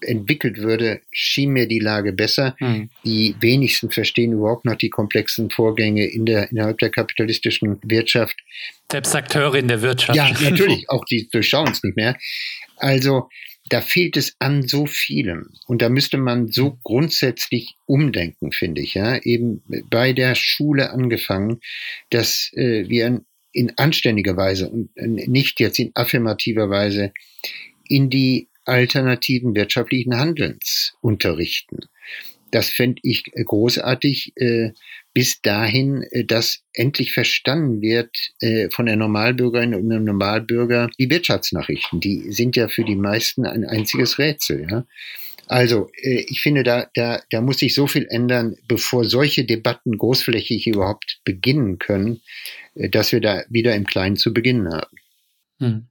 [0.00, 2.56] entwickelt würde, schien mir die Lage besser.
[2.58, 2.88] Mhm.
[3.04, 8.36] Die wenigsten verstehen überhaupt noch die komplexen Vorgänge in der, innerhalb der kapitalistischen Wirtschaft.
[8.90, 10.16] Selbst Akteure in der Wirtschaft.
[10.16, 12.16] Ja, natürlich, auch die durchschauen es nicht mehr.
[12.78, 13.28] Also
[13.68, 15.50] da fehlt es an so vielem.
[15.66, 18.94] Und da müsste man so grundsätzlich umdenken, finde ich.
[18.94, 21.60] Ja, eben bei der Schule angefangen,
[22.10, 23.20] dass äh, wir
[23.56, 27.12] in anständiger Weise und nicht jetzt in affirmativer Weise
[27.88, 31.78] in die alternativen wirtschaftlichen Handelns unterrichten.
[32.50, 34.72] Das fände ich großartig, äh,
[35.14, 41.10] bis dahin, äh, dass endlich verstanden wird äh, von der Normalbürgerin und dem Normalbürger die
[41.10, 42.00] Wirtschaftsnachrichten.
[42.00, 44.66] Die sind ja für die meisten ein einziges Rätsel.
[44.70, 44.86] Ja?
[45.46, 49.96] Also äh, ich finde, da, da, da muss sich so viel ändern, bevor solche Debatten
[49.96, 52.20] großflächig überhaupt beginnen können,
[52.74, 54.96] äh, dass wir da wieder im Kleinen zu beginnen haben.
[55.58, 55.86] Hm.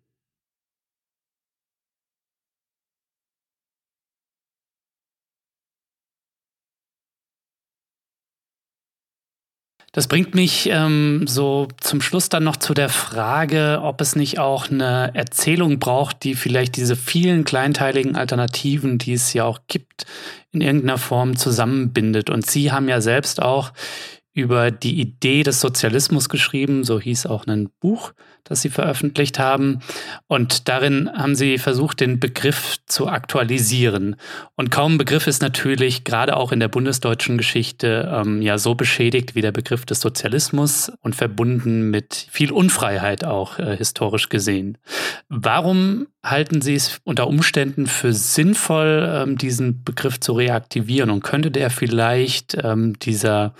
[9.95, 14.39] Das bringt mich ähm, so zum Schluss dann noch zu der Frage, ob es nicht
[14.39, 20.05] auch eine Erzählung braucht, die vielleicht diese vielen kleinteiligen Alternativen, die es ja auch gibt,
[20.51, 22.29] in irgendeiner Form zusammenbindet.
[22.29, 23.71] Und Sie haben ja selbst auch
[24.33, 28.11] über die Idee des Sozialismus geschrieben, so hieß auch ein Buch,
[28.45, 29.79] das sie veröffentlicht haben.
[30.27, 34.15] Und darin haben sie versucht, den Begriff zu aktualisieren.
[34.55, 39.35] Und kaum Begriff ist natürlich gerade auch in der bundesdeutschen Geschichte ähm, ja so beschädigt
[39.35, 44.77] wie der Begriff des Sozialismus und verbunden mit viel Unfreiheit auch äh, historisch gesehen.
[45.27, 51.09] Warum halten Sie es unter Umständen für sinnvoll, ähm, diesen Begriff zu reaktivieren?
[51.09, 53.55] Und könnte der vielleicht ähm, dieser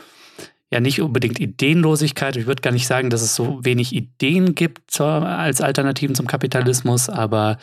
[0.72, 2.36] ja nicht unbedingt Ideenlosigkeit.
[2.36, 6.28] Ich würde gar nicht sagen, dass es so wenig Ideen gibt zur, als Alternativen zum
[6.28, 7.58] Kapitalismus, aber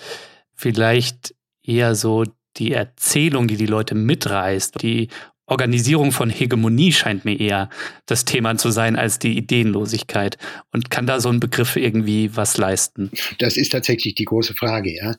[0.55, 2.25] vielleicht eher so
[2.57, 5.09] die Erzählung, die die Leute mitreißt, die
[5.47, 7.69] Organisierung von Hegemonie scheint mir eher
[8.07, 10.39] das Thema zu sein als die Ideenlosigkeit.
[10.73, 13.11] Und kann da so ein Begriff irgendwie was leisten?
[13.39, 15.17] Das ist tatsächlich die große Frage, ja.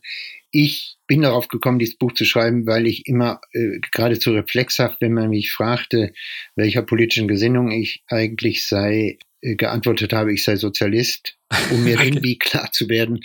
[0.50, 5.14] Ich bin darauf gekommen, dieses Buch zu schreiben, weil ich immer äh, geradezu reflexhaft, wenn
[5.14, 6.12] man mich fragte,
[6.56, 11.38] welcher politischen Gesinnung ich eigentlich sei, äh, geantwortet habe, ich sei Sozialist,
[11.70, 12.08] um mir okay.
[12.08, 13.20] irgendwie klar zu werden,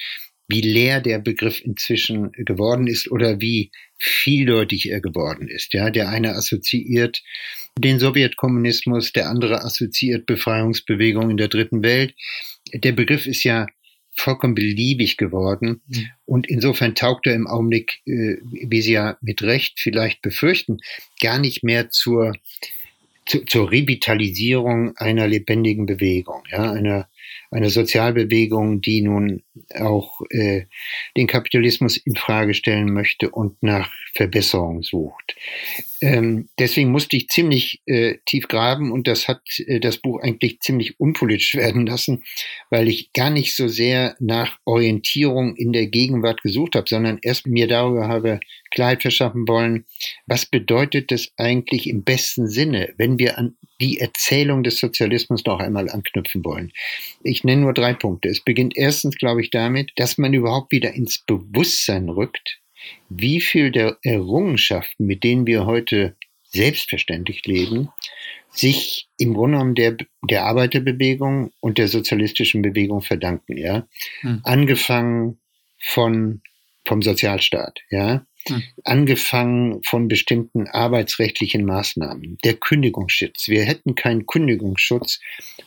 [0.49, 5.73] wie leer der Begriff inzwischen geworden ist oder wie vieldeutig er geworden ist.
[5.73, 7.23] Ja, der eine assoziiert
[7.79, 12.15] den Sowjetkommunismus, der andere assoziiert Befreiungsbewegungen in der dritten Welt.
[12.75, 13.67] Der Begriff ist ja
[14.21, 15.83] vollkommen beliebig geworden.
[15.89, 16.07] Mhm.
[16.25, 20.79] Und insofern taugt er im Augenblick, äh, wie Sie ja mit Recht vielleicht befürchten,
[21.21, 22.35] gar nicht mehr zur,
[23.27, 27.09] zu, zur Revitalisierung einer lebendigen Bewegung, ja, einer,
[27.51, 29.43] einer Sozialbewegung, die nun
[29.75, 30.67] auch äh,
[31.17, 35.37] den Kapitalismus in Frage stellen möchte und nach Verbesserung sucht.
[36.01, 40.61] Ähm, deswegen musste ich ziemlich äh, tief graben und das hat äh, das Buch eigentlich
[40.61, 42.23] ziemlich unpolitisch werden lassen,
[42.71, 47.47] weil ich gar nicht so sehr nach Orientierung in der Gegenwart gesucht habe, sondern erst
[47.47, 48.39] mir darüber habe
[48.71, 49.87] Klarheit verschaffen wollen,
[50.27, 55.61] was bedeutet das eigentlich im besten Sinne, wenn wir an die Erzählung des Sozialismus noch
[55.61, 56.73] einmal anknüpfen wollen.
[57.23, 58.29] Ich nenne nur drei Punkte.
[58.29, 62.61] Es beginnt erstens, glaube ich, damit, dass man überhaupt wieder ins Bewusstsein rückt,
[63.09, 67.89] wie viel der Errungenschaften, mit denen wir heute selbstverständlich leben,
[68.51, 73.87] sich im Grunde genommen der, der Arbeiterbewegung und der sozialistischen Bewegung verdanken, ja.
[74.21, 74.41] Hm.
[74.45, 75.39] Angefangen
[75.79, 76.43] von,
[76.85, 78.27] vom Sozialstaat, ja.
[78.47, 78.63] Hm.
[78.85, 82.39] Angefangen von bestimmten arbeitsrechtlichen Maßnahmen.
[82.45, 83.49] Der Kündigungsschutz.
[83.49, 85.21] Wir hätten keinen Kündigungsschutz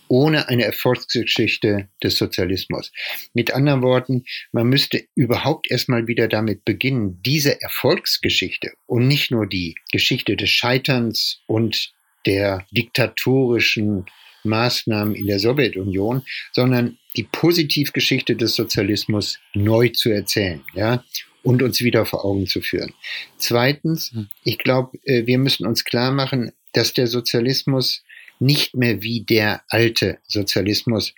[0.07, 2.91] ohne eine Erfolgsgeschichte des Sozialismus.
[3.33, 9.47] Mit anderen Worten, man müsste überhaupt erstmal wieder damit beginnen, diese Erfolgsgeschichte und nicht nur
[9.47, 11.93] die Geschichte des Scheiterns und
[12.25, 14.05] der diktatorischen
[14.43, 20.63] Maßnahmen in der Sowjetunion, sondern die Positivgeschichte des Sozialismus neu zu erzählen.
[20.73, 21.03] Ja?
[21.43, 22.93] Und uns wieder vor Augen zu führen.
[23.37, 24.27] Zweitens, hm.
[24.43, 28.03] ich glaube, äh, wir müssen uns klar machen, dass der Sozialismus
[28.39, 31.13] nicht mehr wie der alte Sozialismus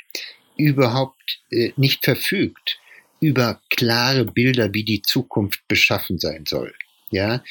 [0.57, 2.79] überhaupt äh, nicht verfügt
[3.19, 6.73] über klare Bilder, wie die Zukunft beschaffen sein soll.
[7.09, 7.41] Ja,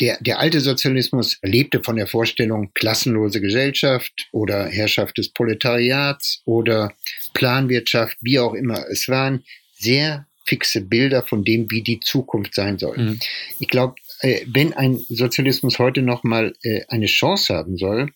[0.00, 6.94] der, der alte Sozialismus lebte von der Vorstellung klassenlose Gesellschaft oder Herrschaft des Proletariats oder
[7.34, 8.84] Planwirtschaft, wie auch immer.
[8.90, 9.44] Es waren
[9.74, 12.98] sehr fixe Bilder von dem, wie die Zukunft sein soll.
[12.98, 13.20] Mhm.
[13.58, 18.12] Ich glaube, äh, wenn ein Sozialismus heute noch mal äh, eine Chance haben soll,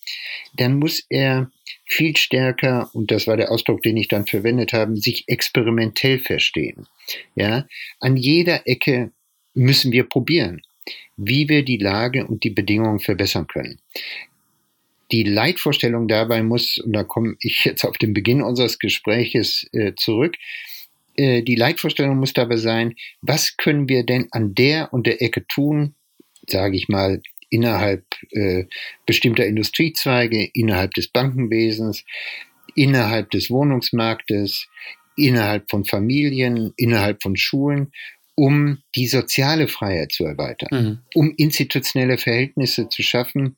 [0.57, 1.51] dann muss er
[1.85, 6.87] viel stärker, und das war der Ausdruck, den ich dann verwendet habe, sich experimentell verstehen.
[7.35, 7.67] Ja,
[8.01, 9.13] an jeder Ecke
[9.55, 10.63] müssen wir probieren
[11.17, 13.81] wie wir die Lage und die Bedingungen verbessern können.
[15.13, 19.93] Die Leitvorstellung dabei muss, und da komme ich jetzt auf den Beginn unseres Gespräches äh,
[19.97, 20.37] zurück,
[21.17, 25.47] äh, die Leitvorstellung muss dabei sein, was können wir denn an der und der Ecke
[25.47, 25.95] tun,
[26.49, 28.65] sage ich mal, innerhalb äh,
[29.07, 32.05] bestimmter Industriezweige, innerhalb des Bankenwesens,
[32.75, 34.69] innerhalb des Wohnungsmarktes,
[35.17, 37.93] innerhalb von Familien, innerhalb von Schulen,
[38.35, 40.99] um die soziale Freiheit zu erweitern, mhm.
[41.15, 43.57] um institutionelle Verhältnisse zu schaffen,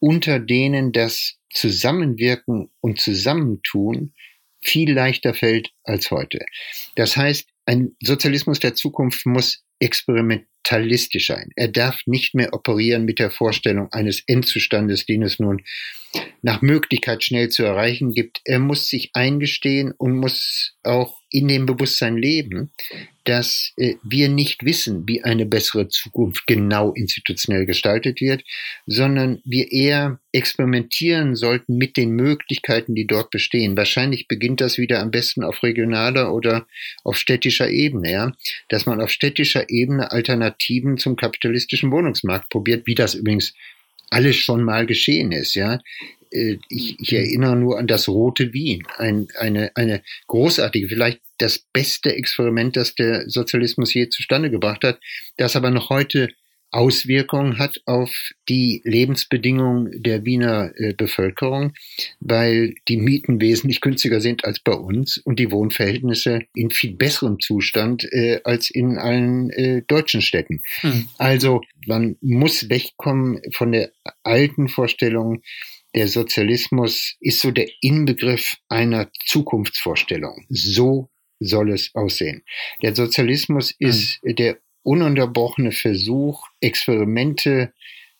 [0.00, 4.12] unter denen das Zusammenwirken und Zusammentun
[4.60, 6.40] viel leichter fällt als heute.
[6.94, 11.50] Das heißt, ein Sozialismus der Zukunft muss experimentalistisch sein.
[11.54, 15.62] Er darf nicht mehr operieren mit der Vorstellung eines Endzustandes, den es nun
[16.42, 18.40] nach Möglichkeit schnell zu erreichen gibt.
[18.44, 22.72] Er muss sich eingestehen und muss auch in dem Bewusstsein leben,
[23.28, 28.42] dass äh, wir nicht wissen, wie eine bessere Zukunft genau institutionell gestaltet wird,
[28.86, 33.76] sondern wir eher experimentieren sollten mit den Möglichkeiten, die dort bestehen.
[33.76, 36.66] Wahrscheinlich beginnt das wieder am besten auf regionaler oder
[37.04, 38.32] auf städtischer Ebene, ja,
[38.70, 43.52] dass man auf städtischer Ebene Alternativen zum kapitalistischen Wohnungsmarkt probiert, wie das übrigens
[44.08, 45.80] alles schon mal geschehen ist, ja.
[46.30, 51.60] Äh, ich, ich erinnere nur an das Rote Wien, ein, eine, eine großartige, vielleicht das
[51.72, 55.00] beste Experiment, das der Sozialismus je zustande gebracht hat,
[55.36, 56.28] das aber noch heute
[56.70, 58.10] Auswirkungen hat auf
[58.48, 61.72] die Lebensbedingungen der Wiener äh, Bevölkerung,
[62.20, 67.40] weil die Mieten wesentlich günstiger sind als bei uns und die Wohnverhältnisse in viel besserem
[67.40, 70.62] Zustand äh, als in allen äh, deutschen Städten.
[70.82, 71.08] Mhm.
[71.16, 73.90] Also man muss wegkommen von der
[74.22, 75.42] alten Vorstellung,
[75.94, 80.44] der Sozialismus ist so der Inbegriff einer Zukunftsvorstellung.
[80.50, 81.08] So
[81.40, 82.42] soll es aussehen.
[82.82, 83.88] Der Sozialismus mhm.
[83.88, 87.72] ist der ununterbrochene Versuch, Experimente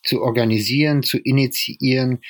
[0.02, 2.20] zu organisieren, zu initiieren,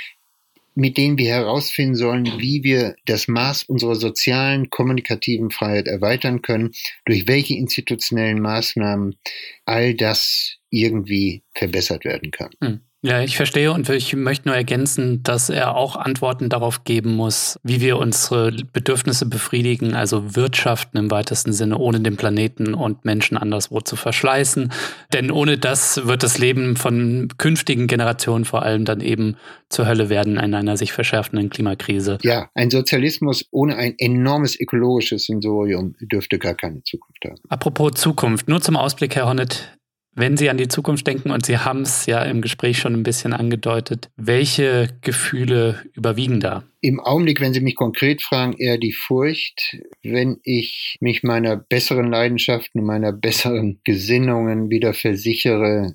[0.74, 6.70] mit denen wir herausfinden sollen, wie wir das Maß unserer sozialen, kommunikativen Freiheit erweitern können,
[7.04, 9.16] durch welche institutionellen Maßnahmen
[9.64, 12.50] all das irgendwie verbessert werden kann.
[12.62, 12.80] Hm.
[13.00, 17.56] Ja, ich verstehe und ich möchte nur ergänzen, dass er auch Antworten darauf geben muss,
[17.62, 23.36] wie wir unsere Bedürfnisse befriedigen, also Wirtschaften im weitesten Sinne, ohne den Planeten und Menschen
[23.36, 24.72] anderswo zu verschleißen.
[25.12, 29.36] Denn ohne das wird das Leben von künftigen Generationen vor allem dann eben
[29.68, 32.18] zur Hölle werden in einer sich verschärfenden Klimakrise.
[32.22, 37.38] Ja, ein Sozialismus ohne ein enormes ökologisches Sensorium dürfte gar keine Zukunft haben.
[37.48, 39.77] Apropos Zukunft, nur zum Ausblick, Herr Hornet.
[40.18, 43.04] Wenn Sie an die Zukunft denken, und Sie haben es ja im Gespräch schon ein
[43.04, 46.64] bisschen angedeutet, welche Gefühle überwiegen da?
[46.80, 49.76] Im Augenblick, wenn Sie mich konkret fragen, eher die Furcht.
[50.02, 55.94] Wenn ich mich meiner besseren Leidenschaften, meiner besseren Gesinnungen wieder versichere,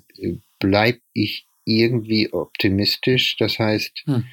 [0.58, 3.36] bleibe ich irgendwie optimistisch.
[3.36, 4.24] Das heißt, hm.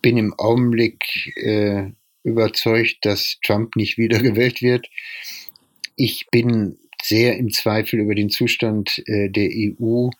[0.00, 1.90] bin im Augenblick äh,
[2.22, 4.86] überzeugt, dass Trump nicht wiedergewählt wird.
[5.96, 10.10] Ich bin sehr im Zweifel über den Zustand äh, der EU,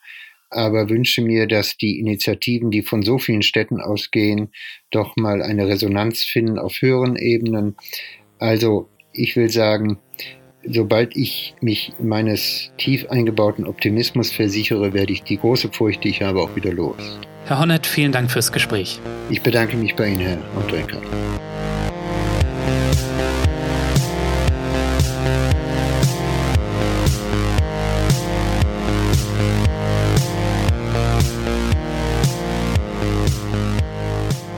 [0.49, 4.49] aber wünsche mir, dass die Initiativen, die von so vielen Städten ausgehen,
[4.91, 7.75] doch mal eine Resonanz finden auf höheren Ebenen.
[8.37, 9.97] Also ich will sagen,
[10.65, 16.21] sobald ich mich meines tief eingebauten Optimismus versichere, werde ich die große Furcht, die ich
[16.21, 17.19] habe, auch wieder los.
[17.45, 18.99] Herr Honneth, vielen Dank fürs Gespräch.
[19.29, 20.97] Ich bedanke mich bei Ihnen, Herr Andrenka.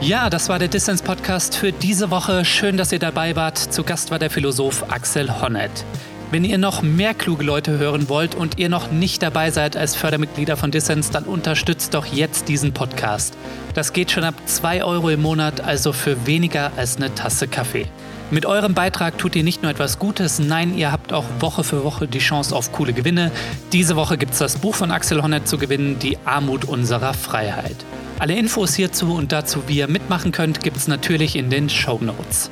[0.06, 2.44] Ja, das war der Distance Podcast für diese Woche.
[2.44, 3.56] Schön, dass ihr dabei wart.
[3.56, 5.86] Zu Gast war der Philosoph Axel Honneth.
[6.30, 9.96] Wenn ihr noch mehr kluge Leute hören wollt und ihr noch nicht dabei seid als
[9.96, 13.32] Fördermitglieder von Dissens, dann unterstützt doch jetzt diesen Podcast.
[13.72, 17.86] Das geht schon ab 2 Euro im Monat, also für weniger als eine Tasse Kaffee.
[18.30, 21.84] Mit eurem Beitrag tut ihr nicht nur etwas Gutes, nein, ihr habt auch Woche für
[21.84, 23.30] Woche die Chance auf coole Gewinne.
[23.72, 27.76] Diese Woche gibt es das Buch von Axel Honneth zu gewinnen, Die Armut unserer Freiheit.
[28.18, 31.98] Alle Infos hierzu und dazu, wie ihr mitmachen könnt, gibt es natürlich in den Show
[32.00, 32.50] Notes.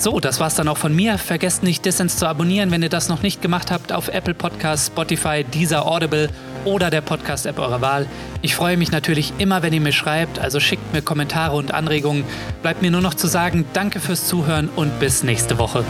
[0.00, 1.18] So, das war's dann auch von mir.
[1.18, 4.86] Vergesst nicht, Dissens zu abonnieren, wenn ihr das noch nicht gemacht habt, auf Apple Podcasts,
[4.86, 6.30] Spotify, Deezer, Audible
[6.64, 8.06] oder der Podcast-App eurer Wahl.
[8.40, 12.24] Ich freue mich natürlich immer, wenn ihr mir schreibt, also schickt mir Kommentare und Anregungen.
[12.62, 15.84] Bleibt mir nur noch zu sagen, danke fürs Zuhören und bis nächste Woche.